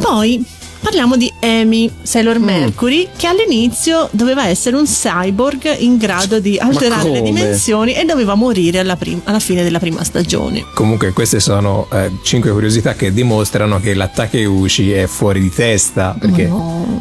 [0.00, 0.44] Poi
[0.84, 2.44] parliamo di Amy Sailor Mm.
[2.44, 8.34] Mercury, che all'inizio doveva essere un cyborg in grado di alterare le dimensioni e doveva
[8.34, 10.64] morire alla, prim- alla fine della prima stagione.
[10.74, 16.14] Comunque queste sono eh, cinque curiosità che dimostrano che la Takeuchi è fuori di testa.
[16.20, 17.00] Perché No.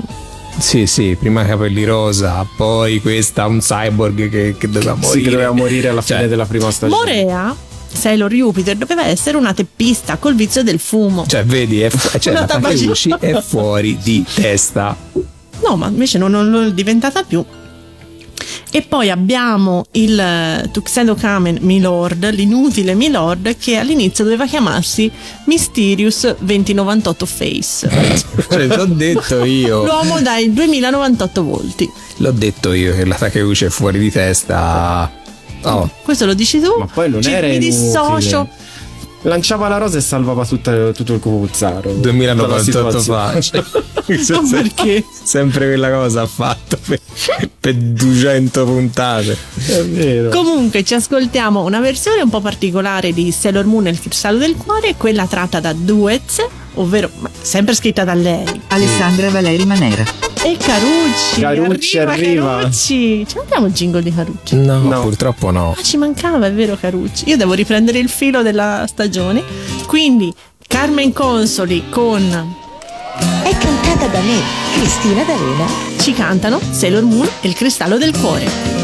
[0.57, 5.11] sì, sì, prima capelli rosa, poi questa un cyborg che, che doveva morire.
[5.17, 6.99] Sì, che doveva morire alla Cioè, fine della prima stagione.
[7.23, 7.55] Morea,
[7.95, 11.25] Sailor Jupiter, doveva essere una teppista col vizio del fumo.
[11.27, 12.45] Cioè, vedi, è fu- cioè, la.
[12.45, 14.95] Takeuchi è fuori di testa.
[15.63, 17.43] No, ma invece non, non- è diventata più.
[18.75, 25.11] E poi abbiamo il eh, Tuxedo Kamen Milord, l'inutile Milord, che all'inizio doveva chiamarsi
[25.45, 27.89] Mysterious 2098 Face.
[28.49, 29.85] Cioè, l'ho detto io.
[29.85, 31.89] L'uomo dai 2098 volti.
[32.17, 35.21] L'ho detto io che la Takeuchi è fuori di testa.
[35.63, 36.75] Oh, Questo lo dici tu?
[36.79, 37.71] Ma poi non Ci- era Mi inutile.
[37.71, 38.47] dissocio.
[39.25, 41.93] Lanciava la rosa e salvava tutta- tutto il Cucuzzaro.
[41.93, 43.39] 2098 fa.
[43.39, 43.63] Cioè,
[44.31, 45.05] Ma perché?
[45.23, 46.99] Sempre quella cosa ha fatto per,
[47.57, 49.37] per 200 puntate.
[49.65, 50.29] È vero.
[50.29, 54.55] Comunque ci ascoltiamo una versione un po' particolare di Sailor Moon e il cristallo del
[54.57, 57.09] cuore, quella tratta da Duets, ovvero
[57.41, 58.43] sempre scritta da lei.
[58.67, 60.03] Alessandra Valeri Manera.
[60.45, 61.39] E Carucci.
[61.41, 62.57] Carucci arriva.
[62.57, 63.25] Carucci.
[63.27, 64.55] Ci mandiamo il jingle di Carucci.
[64.57, 65.01] No, No.
[65.01, 65.73] purtroppo no.
[65.77, 67.29] Ah, ci mancava, è vero Carucci.
[67.29, 69.41] Io devo riprendere il filo della stagione.
[69.87, 70.33] Quindi
[70.67, 72.21] Carmen Consoli con
[73.43, 74.39] È cantata da me,
[74.75, 75.65] Cristina D'Avena.
[75.99, 78.82] ci cantano Sailor Moon e il cristallo del cuore.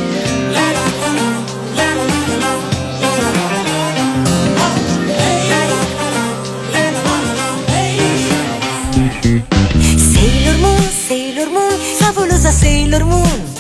[13.00, 13.54] Sailor Moon.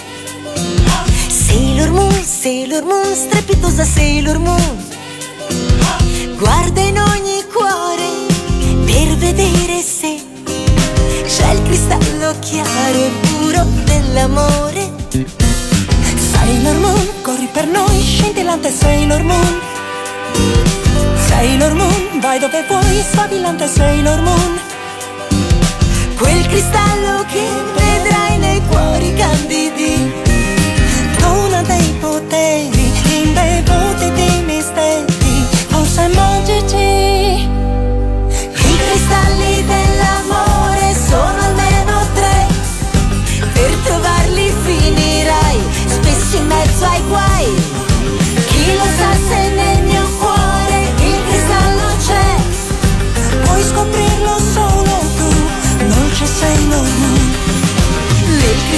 [1.29, 4.77] Sailor Moon, Sailor Moon, strepitosa Sailor Moon.
[6.37, 8.27] Guarda in ogni cuore
[8.85, 10.19] per vedere se
[11.25, 14.91] c'è il cristallo chiaro e puro dell'amore.
[16.17, 19.59] Sailor Moon, corri per noi, scintillante Sailor Moon.
[21.29, 24.59] Sailor Moon, vai dove vuoi, sfavillante Sailor Moon.
[26.17, 27.39] Quel cristallo che
[27.77, 27.98] nei
[28.67, 30.28] cuori candidi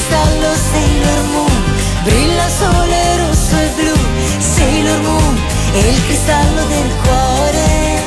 [0.02, 1.64] cristallo Sailor Moon.
[2.04, 3.94] Brilla sole rosso e blu
[4.40, 5.40] Sailor Moon
[5.74, 8.04] E il cristallo del cuore.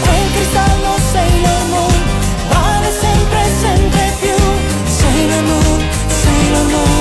[0.00, 2.02] Quel cristallo Sailor Moon
[2.48, 4.36] Vale sempre sempre più.
[4.86, 5.88] Sailor Moon,
[6.22, 6.92] Sailor Moon.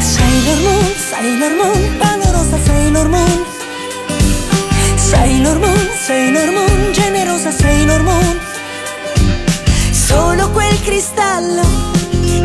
[0.00, 2.15] Sailor Moon, Sailor Moon
[5.46, 8.40] Normoon, sei Normoon, generosa sei Normoon.
[9.92, 11.62] Solo quel cristallo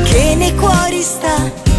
[0.04, 1.71] che nei cuori sta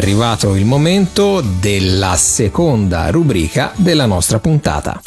[0.00, 5.02] arrivato il momento della seconda rubrica della nostra puntata.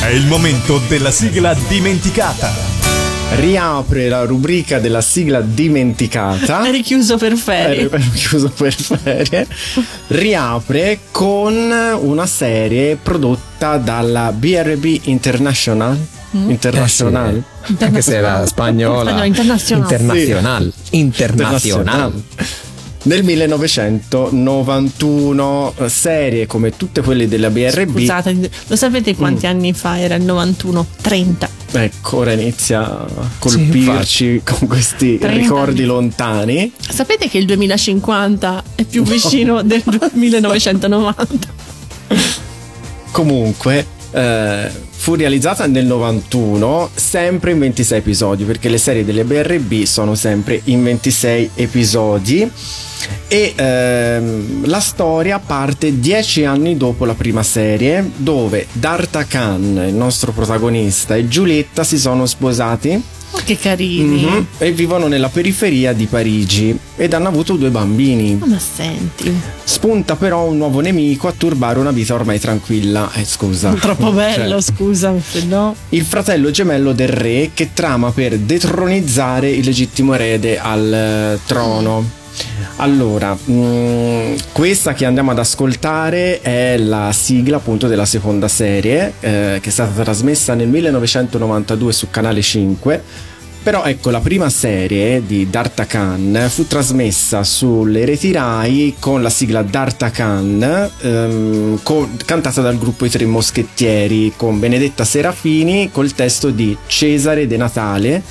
[0.00, 2.52] È il momento della sigla dimenticata.
[3.34, 6.64] Riapre la rubrica della sigla dimenticata.
[6.64, 7.90] È richiuso per ferie.
[7.90, 9.48] Ero chiuso per ferie.
[10.06, 11.54] Riapre con
[12.00, 15.98] una serie prodotta dalla BRB International.
[16.30, 17.34] International.
[17.34, 19.00] Eh sì, Anche se era spagnola.
[19.00, 19.94] Spagnola, internazionale.
[19.96, 20.72] Internazional.
[20.80, 20.96] Sì.
[20.96, 22.22] Internazional.
[23.06, 27.98] Nel 1991, serie come tutte quelle della BRB.
[27.98, 29.50] Scusate, lo sapete quanti Mm.
[29.50, 30.84] anni fa era il 91?
[31.02, 31.48] 30.
[31.70, 33.06] Ecco, ora inizia a
[33.38, 35.88] colpirci con questi 30 ricordi anni.
[35.88, 36.72] lontani.
[36.78, 39.84] Sapete che il 2050 è più vicino del
[40.14, 41.54] 1990?
[43.12, 44.68] Comunque, eh,
[45.06, 50.60] fu realizzata nel 91, sempre in 26 episodi, perché le serie delle BRB sono sempre
[50.64, 52.50] in 26 episodi.
[53.28, 60.32] E ehm, la storia parte dieci anni dopo la prima serie, dove D'Artagnan, il nostro
[60.32, 63.00] protagonista, e Giulietta si sono sposati
[63.32, 64.22] Oh, che carini.
[64.22, 68.38] mhm, e vivono nella periferia di Parigi ed hanno avuto due bambini.
[68.44, 69.34] Ma senti,
[69.64, 73.10] Spunta però un nuovo nemico a turbare una vita ormai tranquilla.
[73.14, 73.72] Eh, scusa.
[73.74, 75.74] troppo bello, Cioè, scusa, se no.
[75.90, 82.24] il fratello gemello del re che trama per detronizzare il legittimo erede al eh, trono.
[82.76, 89.58] Allora, mh, questa che andiamo ad ascoltare è la sigla appunto della seconda serie eh,
[89.60, 93.02] che è stata trasmessa nel 1992 su Canale 5.
[93.66, 99.62] Però ecco, la prima serie di D'Artacan fu trasmessa sulle reti Rai con la sigla
[99.62, 106.76] D'Artacan, ehm, con- cantata dal gruppo I Tre Moschettieri, con Benedetta Serafini, col testo di
[106.86, 108.22] Cesare De Natale.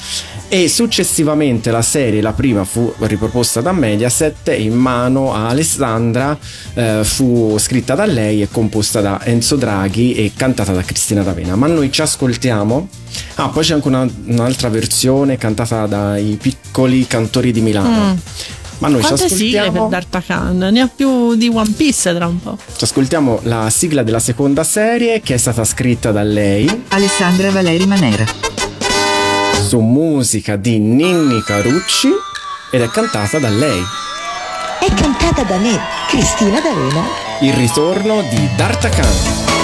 [0.48, 6.38] E successivamente la serie, la prima fu riproposta da Mediaset in mano a Alessandra,
[6.76, 11.56] eh, fu scritta da lei e composta da Enzo Draghi e cantata da Cristina D'Avena.
[11.56, 12.88] Ma noi ci ascoltiamo.
[13.36, 18.14] Ah, poi c'è anche una- un'altra versione cantata dai piccoli cantori di Milano.
[18.14, 18.18] Mm.
[18.78, 20.58] Ma noi Quante ci sigle per ascoltiamo, D'Artacan?
[20.58, 22.58] Ne ha più di One Piece tra un po'.
[22.76, 27.86] ci ascoltiamo la sigla della seconda serie che è stata scritta da lei Alessandra Valeri
[27.86, 28.55] Manera.
[29.66, 32.10] Su musica di Ninni Carucci
[32.72, 33.82] ed è cantata da lei.
[34.80, 37.04] È cantata da me, Cristina D'Avena.
[37.42, 39.55] Il ritorno di D'Artacan.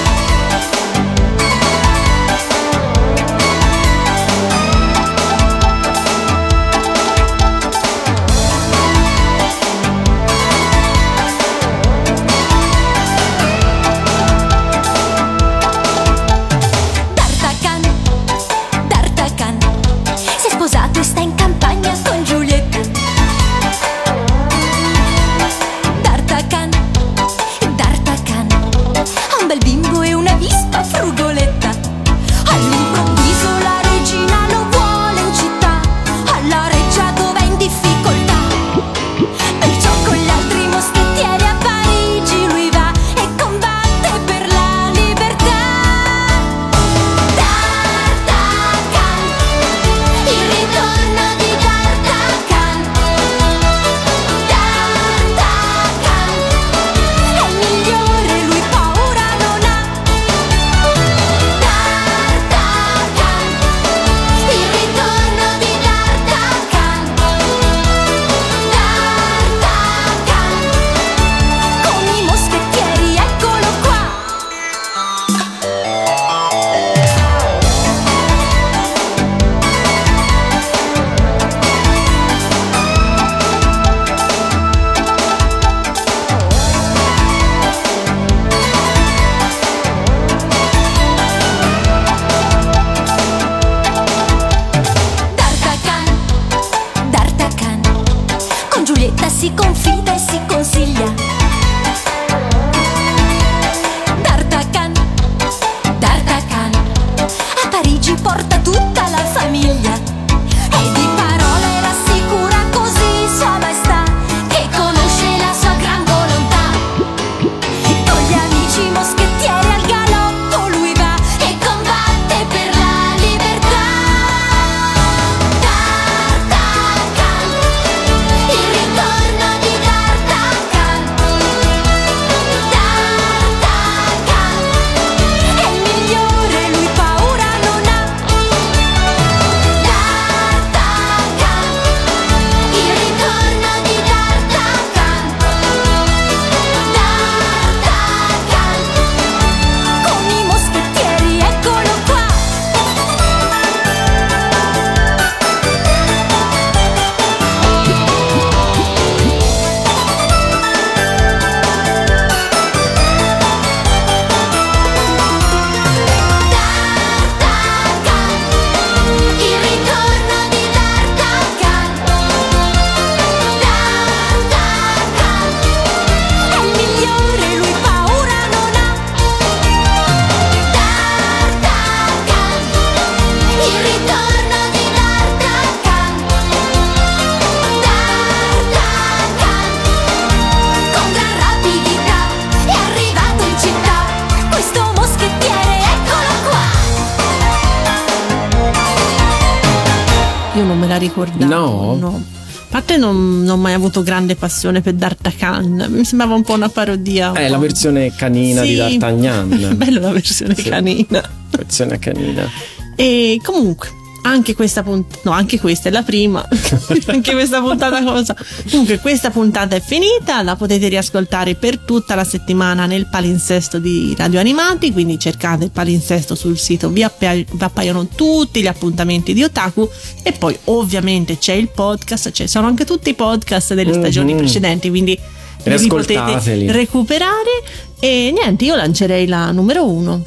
[201.06, 201.96] La ricordavo.
[201.96, 202.24] No?
[202.46, 206.54] A parte non, non ho mai avuto grande passione per D'Artagnan, mi sembrava un po'
[206.54, 207.34] una parodia.
[207.34, 208.76] È la versione canina di Sì.
[208.76, 209.76] D'Artagnan.
[209.76, 210.70] Bella la versione Sì.
[210.70, 211.22] canina.
[211.50, 212.48] versione canina.
[212.96, 213.90] E comunque,
[214.24, 216.48] anche questa puntata, no, anche questa è la prima,
[217.08, 218.36] anche questa puntata cosa.
[218.70, 224.14] Comunque, questa puntata è finita, la potete riascoltare per tutta la settimana nel palinsesto di
[224.18, 229.34] Radio Animati, quindi cercate il palinsesto sul sito, vi, appa- vi appaiono tutti gli appuntamenti
[229.34, 229.90] di Otaku
[230.24, 234.38] e poi ovviamente c'è il podcast, ci sono anche tutti i podcast delle stagioni Mhm.
[234.38, 235.18] precedenti, quindi
[235.64, 237.64] li potete recuperare
[238.00, 240.22] e niente, io lancerei la numero uno.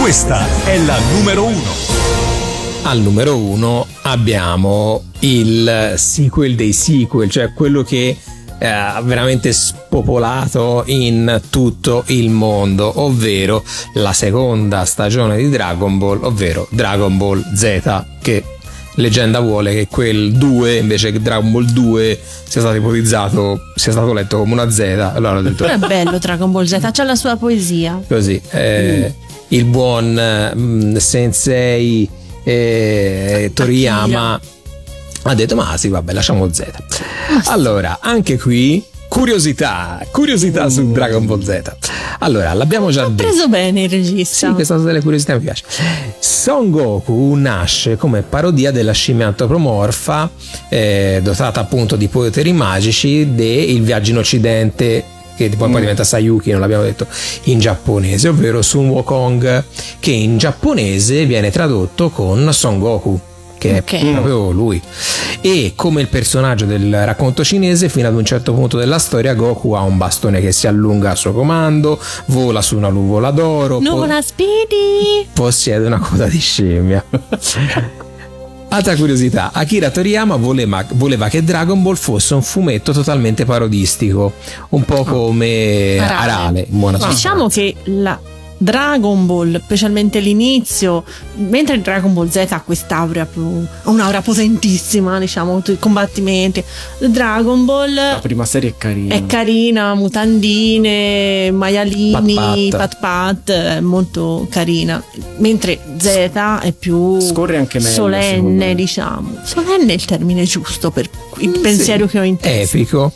[0.00, 2.21] Questa è la numero uno.
[2.84, 8.16] Al numero uno abbiamo il sequel dei sequel, cioè quello che
[8.58, 13.62] eh, ha veramente spopolato in tutto il mondo, ovvero
[13.94, 18.44] la seconda stagione di Dragon Ball, ovvero Dragon Ball Z, che
[18.96, 24.12] leggenda vuole che quel 2 invece che Dragon Ball 2 sia stato ipotizzato, sia stato
[24.12, 24.80] letto come una Z,
[25.14, 28.02] allora ho detto Però è bello Dragon Ball Z, c'ha la sua poesia.
[28.08, 29.14] così eh,
[29.48, 34.40] il buon mm, sensei eh, Toriyama
[35.24, 36.64] ha detto ma sì vabbè lasciamo Z
[37.46, 41.62] allora anche qui curiosità curiosità su Dragon Ball Z
[42.22, 44.46] allora l'abbiamo già detto Preso bene il regista.
[44.48, 45.64] sì, questa delle curiosità mi piace.
[46.20, 50.30] Son Goku nasce come parodia della scimmia antropomorfa,
[50.68, 55.04] eh, dotata appunto di poteri magici del viaggio in occidente.
[55.48, 57.06] Che poi, poi diventa Sayuki, non l'abbiamo detto
[57.44, 59.64] in giapponese, ovvero Sun Wukong,
[60.00, 63.18] che in giapponese viene tradotto con Son Goku,
[63.58, 63.92] che Ok.
[63.92, 64.80] è proprio lui.
[65.40, 69.72] E come il personaggio del racconto cinese, fino ad un certo punto della storia, Goku
[69.72, 73.82] ha un bastone che si allunga a suo comando, vola su una nuvola d'oro, po-
[73.82, 75.26] Nuvola Speedy!
[75.32, 77.04] possiede una coda di scimmia.
[78.72, 84.32] Altra curiosità, Akira Toriyama voleva, voleva che Dragon Ball fosse un fumetto totalmente parodistico,
[84.70, 86.14] un po' come Arale.
[86.14, 87.28] Arale, in buona sostanza.
[87.28, 88.18] Diciamo che la
[88.62, 93.42] Dragon Ball, specialmente l'inizio, mentre Dragon Ball Z ha quest'aura più.
[93.82, 96.62] ha un'aura potentissima, diciamo, tutti i combattimenti.
[96.98, 99.14] Dragon Ball La prima serie è carina.
[99.14, 105.02] è carina, mutandine, maialini, Pat pat pat, è molto carina.
[105.38, 109.38] Mentre Z è più Scorre anche meglio, solenne, diciamo.
[109.42, 111.08] Solenne è il termine giusto per
[111.38, 112.76] il pensiero che ho in testa.
[112.76, 113.12] Epico.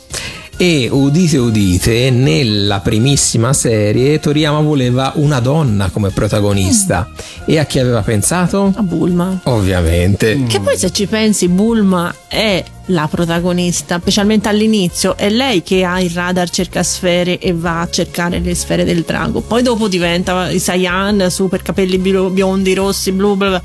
[0.59, 7.11] E udite udite, nella primissima serie Toriyama voleva una donna come protagonista.
[7.45, 8.73] E a chi aveva pensato?
[8.75, 9.39] A Bulma.
[9.43, 10.45] Ovviamente.
[10.47, 16.01] Che poi se ci pensi, Bulma è la protagonista, specialmente all'inizio, è lei che ha
[16.01, 19.41] il radar cerca sfere e va a cercare le sfere del drago.
[19.41, 23.61] Poi dopo diventa Saiyan, super capelli bio- biondi, rossi, blu, bla bla.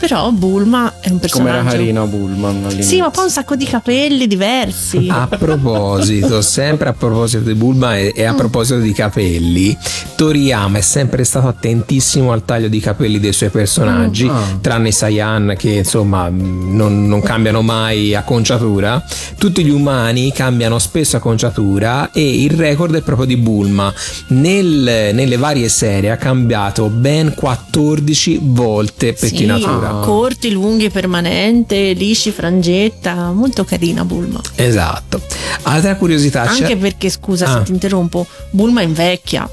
[0.00, 1.68] Però Bulma è un personaggio.
[1.68, 2.82] carina Bullman all'inizio.
[2.82, 5.06] Sì, ma poi un sacco di capelli diversi.
[5.10, 9.76] A proposito, sempre a proposito di Bulma e, e a proposito di capelli,
[10.16, 14.30] Toriyama è sempre stato attentissimo al taglio di capelli dei suoi personaggi, Mm.
[14.30, 14.58] Ah.
[14.60, 19.02] tranne i Saiyan che insomma non, non cambiano mai acconciatura.
[19.38, 23.92] Tutti gli umani cambiano spesso acconciatura e il record è proprio di Bulma.
[24.28, 29.88] Nel- nelle varie serie ha cambiato ben 14 volte pettinatura.
[29.89, 34.40] Sì, corti, lunghi, permanente, lisci, frangetta, molto carina Bulma.
[34.54, 35.20] Esatto.
[35.62, 37.58] Altra curiosità c'è- Anche perché, scusa Ah.
[37.58, 39.48] se ti interrompo, Bulma invecchia.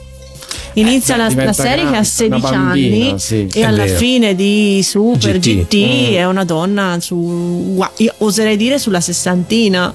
[0.73, 3.47] Inizia Eh, la, la serie che ha 16 una bambina, anni sì.
[3.51, 3.97] e È alla vero.
[3.97, 5.65] fine di Super GT.
[5.65, 5.75] GT,
[6.11, 6.13] Mm.
[6.15, 7.83] è una donna su,
[8.19, 9.91] oserei dire sulla sessantina.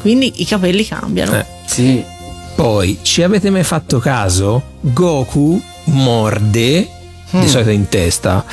[0.00, 1.38] Quindi i capelli cambiano.
[1.38, 1.44] Eh.
[1.66, 2.02] Sì.
[2.54, 4.62] Poi, ci avete mai fatto caso?
[4.80, 6.86] Goku morde
[7.30, 8.44] di solito in testa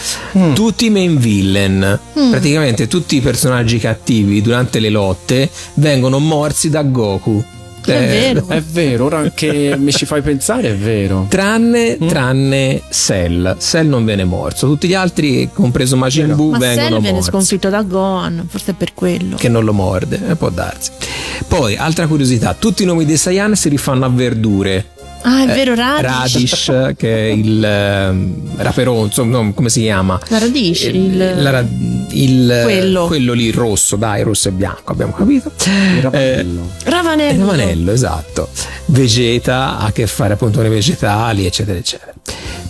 [0.53, 1.99] tutti i main villain.
[2.13, 7.43] Praticamente tutti i personaggi cattivi durante le lotte vengono morsi da Goku.
[7.85, 8.45] È Eh, vero.
[8.49, 11.27] È vero, ora che mi ci fai pensare è vero.
[11.29, 13.57] Tranne, tranne Cell.
[13.59, 14.65] Cell non viene morso.
[14.65, 17.29] Tutti gli altri, compreso Majin Buu, Ma vengono Cell viene morsi.
[17.29, 19.35] sconfitto da Gohan, forse è per quello.
[19.35, 20.89] che non lo morde, eh, può darsi.
[21.47, 24.85] Poi, altra curiosità, tutti i nomi dei Saiyan si rifanno a verdure.
[25.27, 26.33] Ah, è vero, Eh, Radish.
[26.67, 30.19] Radish, che è il ehm, raperonzo, no, come si chiama?
[30.27, 31.65] La radice, il, La ra-
[32.11, 33.07] il- Quello.
[33.07, 35.51] quello lì rosso, dai, rosso e bianco, abbiamo capito.
[35.65, 36.69] Il Eh, ravanello.
[36.83, 37.33] Ravanello.
[37.33, 38.49] il ravanello, esatto.
[38.87, 42.13] Vegeta ha a che fare appunto con i vegetali, eccetera, eccetera.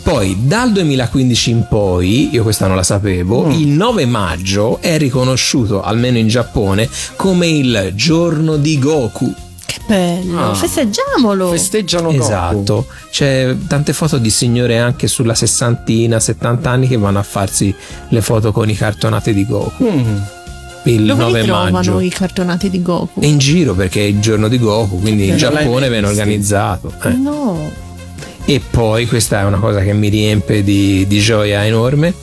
[0.02, 5.82] Poi dal 2015 in poi, io questa non la sapevo, il 9 maggio è riconosciuto,
[5.82, 6.88] almeno in Giappone,
[7.18, 9.34] come il giorno di Goku.
[9.88, 10.54] Bello, Ah.
[10.56, 11.50] festeggiamolo.
[11.52, 12.22] Festeggiano Goku.
[12.24, 17.74] Esatto, c'è tante foto di signore anche sulla sessantina, 70 anni che vanno a farsi
[18.10, 19.84] le foto con i cartonati di Goku.
[19.84, 20.18] Mm.
[20.88, 22.00] il Dove 9 li trovano maggio.
[22.00, 23.20] i cartonati di Goku?
[23.20, 26.92] È in giro perché è il giorno di Goku, quindi in Giappone viene organizzato.
[27.04, 27.10] eh.
[27.10, 27.84] No.
[28.48, 32.14] E poi, questa è una cosa che mi riempie di, di gioia enorme,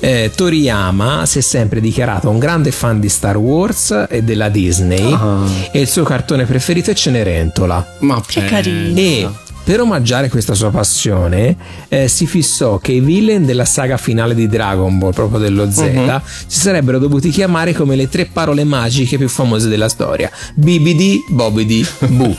[0.00, 5.12] eh, Toriyama si è sempre dichiarato un grande fan di Star Wars e della Disney
[5.12, 5.44] Ah.
[5.70, 7.94] e il suo cartone preferito è Cenerentola.
[8.00, 8.98] Ma Che carino.
[8.98, 9.28] E
[9.62, 11.56] per omaggiare questa sua passione
[11.88, 15.78] eh, si fissò che i villain della saga finale di Dragon Ball, proprio dello Z,
[15.94, 16.20] Mhm.
[16.48, 21.86] si sarebbero dovuti chiamare come le tre parole magiche più famose della storia: Bibidi, Bobidi,
[22.08, 22.34] Boo.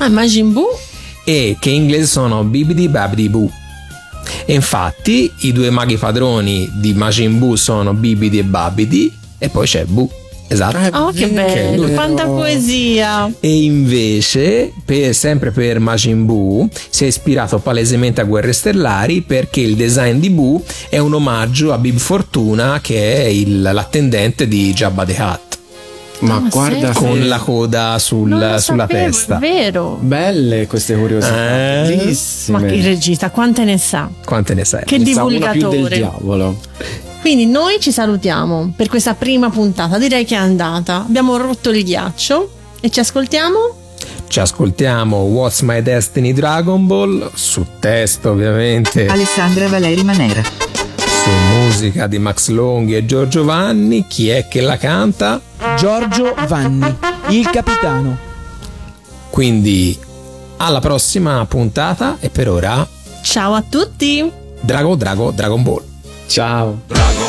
[0.00, 0.66] Ah, Majin Buu?
[1.28, 3.50] E che in inglese sono Bibidi Babidi Boo.
[4.46, 9.66] E infatti i due maghi padroni di Majin Buu sono Bibidi e Babidi e poi
[9.66, 10.08] c'è Boo.
[10.50, 10.96] Esatto.
[10.96, 13.30] Oh, che bello, quanta poesia.
[13.40, 19.60] E invece, per- sempre per Majin Buu, si è ispirato palesemente a Guerre Stellari perché
[19.60, 24.72] il design di Buu è un omaggio a Bib Fortuna che è il- l'attendente di
[24.72, 25.57] Jabba the Hutt
[26.20, 26.98] Ma Ah, guarda sì?
[26.98, 29.36] con se- la coda sul- Non lo sulla sapevo, testa.
[29.36, 29.98] È vero.
[30.00, 31.34] Belle queste curiosità.
[31.84, 31.96] Eh?
[31.96, 32.58] Bellissime.
[32.60, 34.08] Ma il regista, quante ne sa?
[34.24, 34.84] Quante ne sai?
[34.84, 35.96] Che Ne sa una più del divulgatore.
[35.96, 36.60] diavolo.
[37.20, 39.98] Quindi noi ci salutiamo per questa prima puntata.
[39.98, 40.96] Direi che è andata.
[41.06, 42.50] Abbiamo rotto il ghiaccio
[42.80, 43.58] e ci ascoltiamo.
[44.28, 50.42] Ci ascoltiamo What's My Destiny Dragon Ball su testo ovviamente, Alessandra Valeri Manera.
[51.28, 54.06] Su musica di Max Longhi e Giorgio Vanni.
[54.06, 55.40] Chi è che la canta?
[55.76, 56.94] Giorgio Vanni,
[57.28, 58.16] il capitano.
[59.30, 59.98] Quindi
[60.56, 62.86] alla prossima puntata e per ora
[63.22, 64.30] Ciao a tutti.
[64.60, 65.84] Drago Drago Dragon Ball.
[66.26, 66.80] Ciao.
[66.86, 67.27] Chi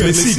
[0.00, 0.35] pazzi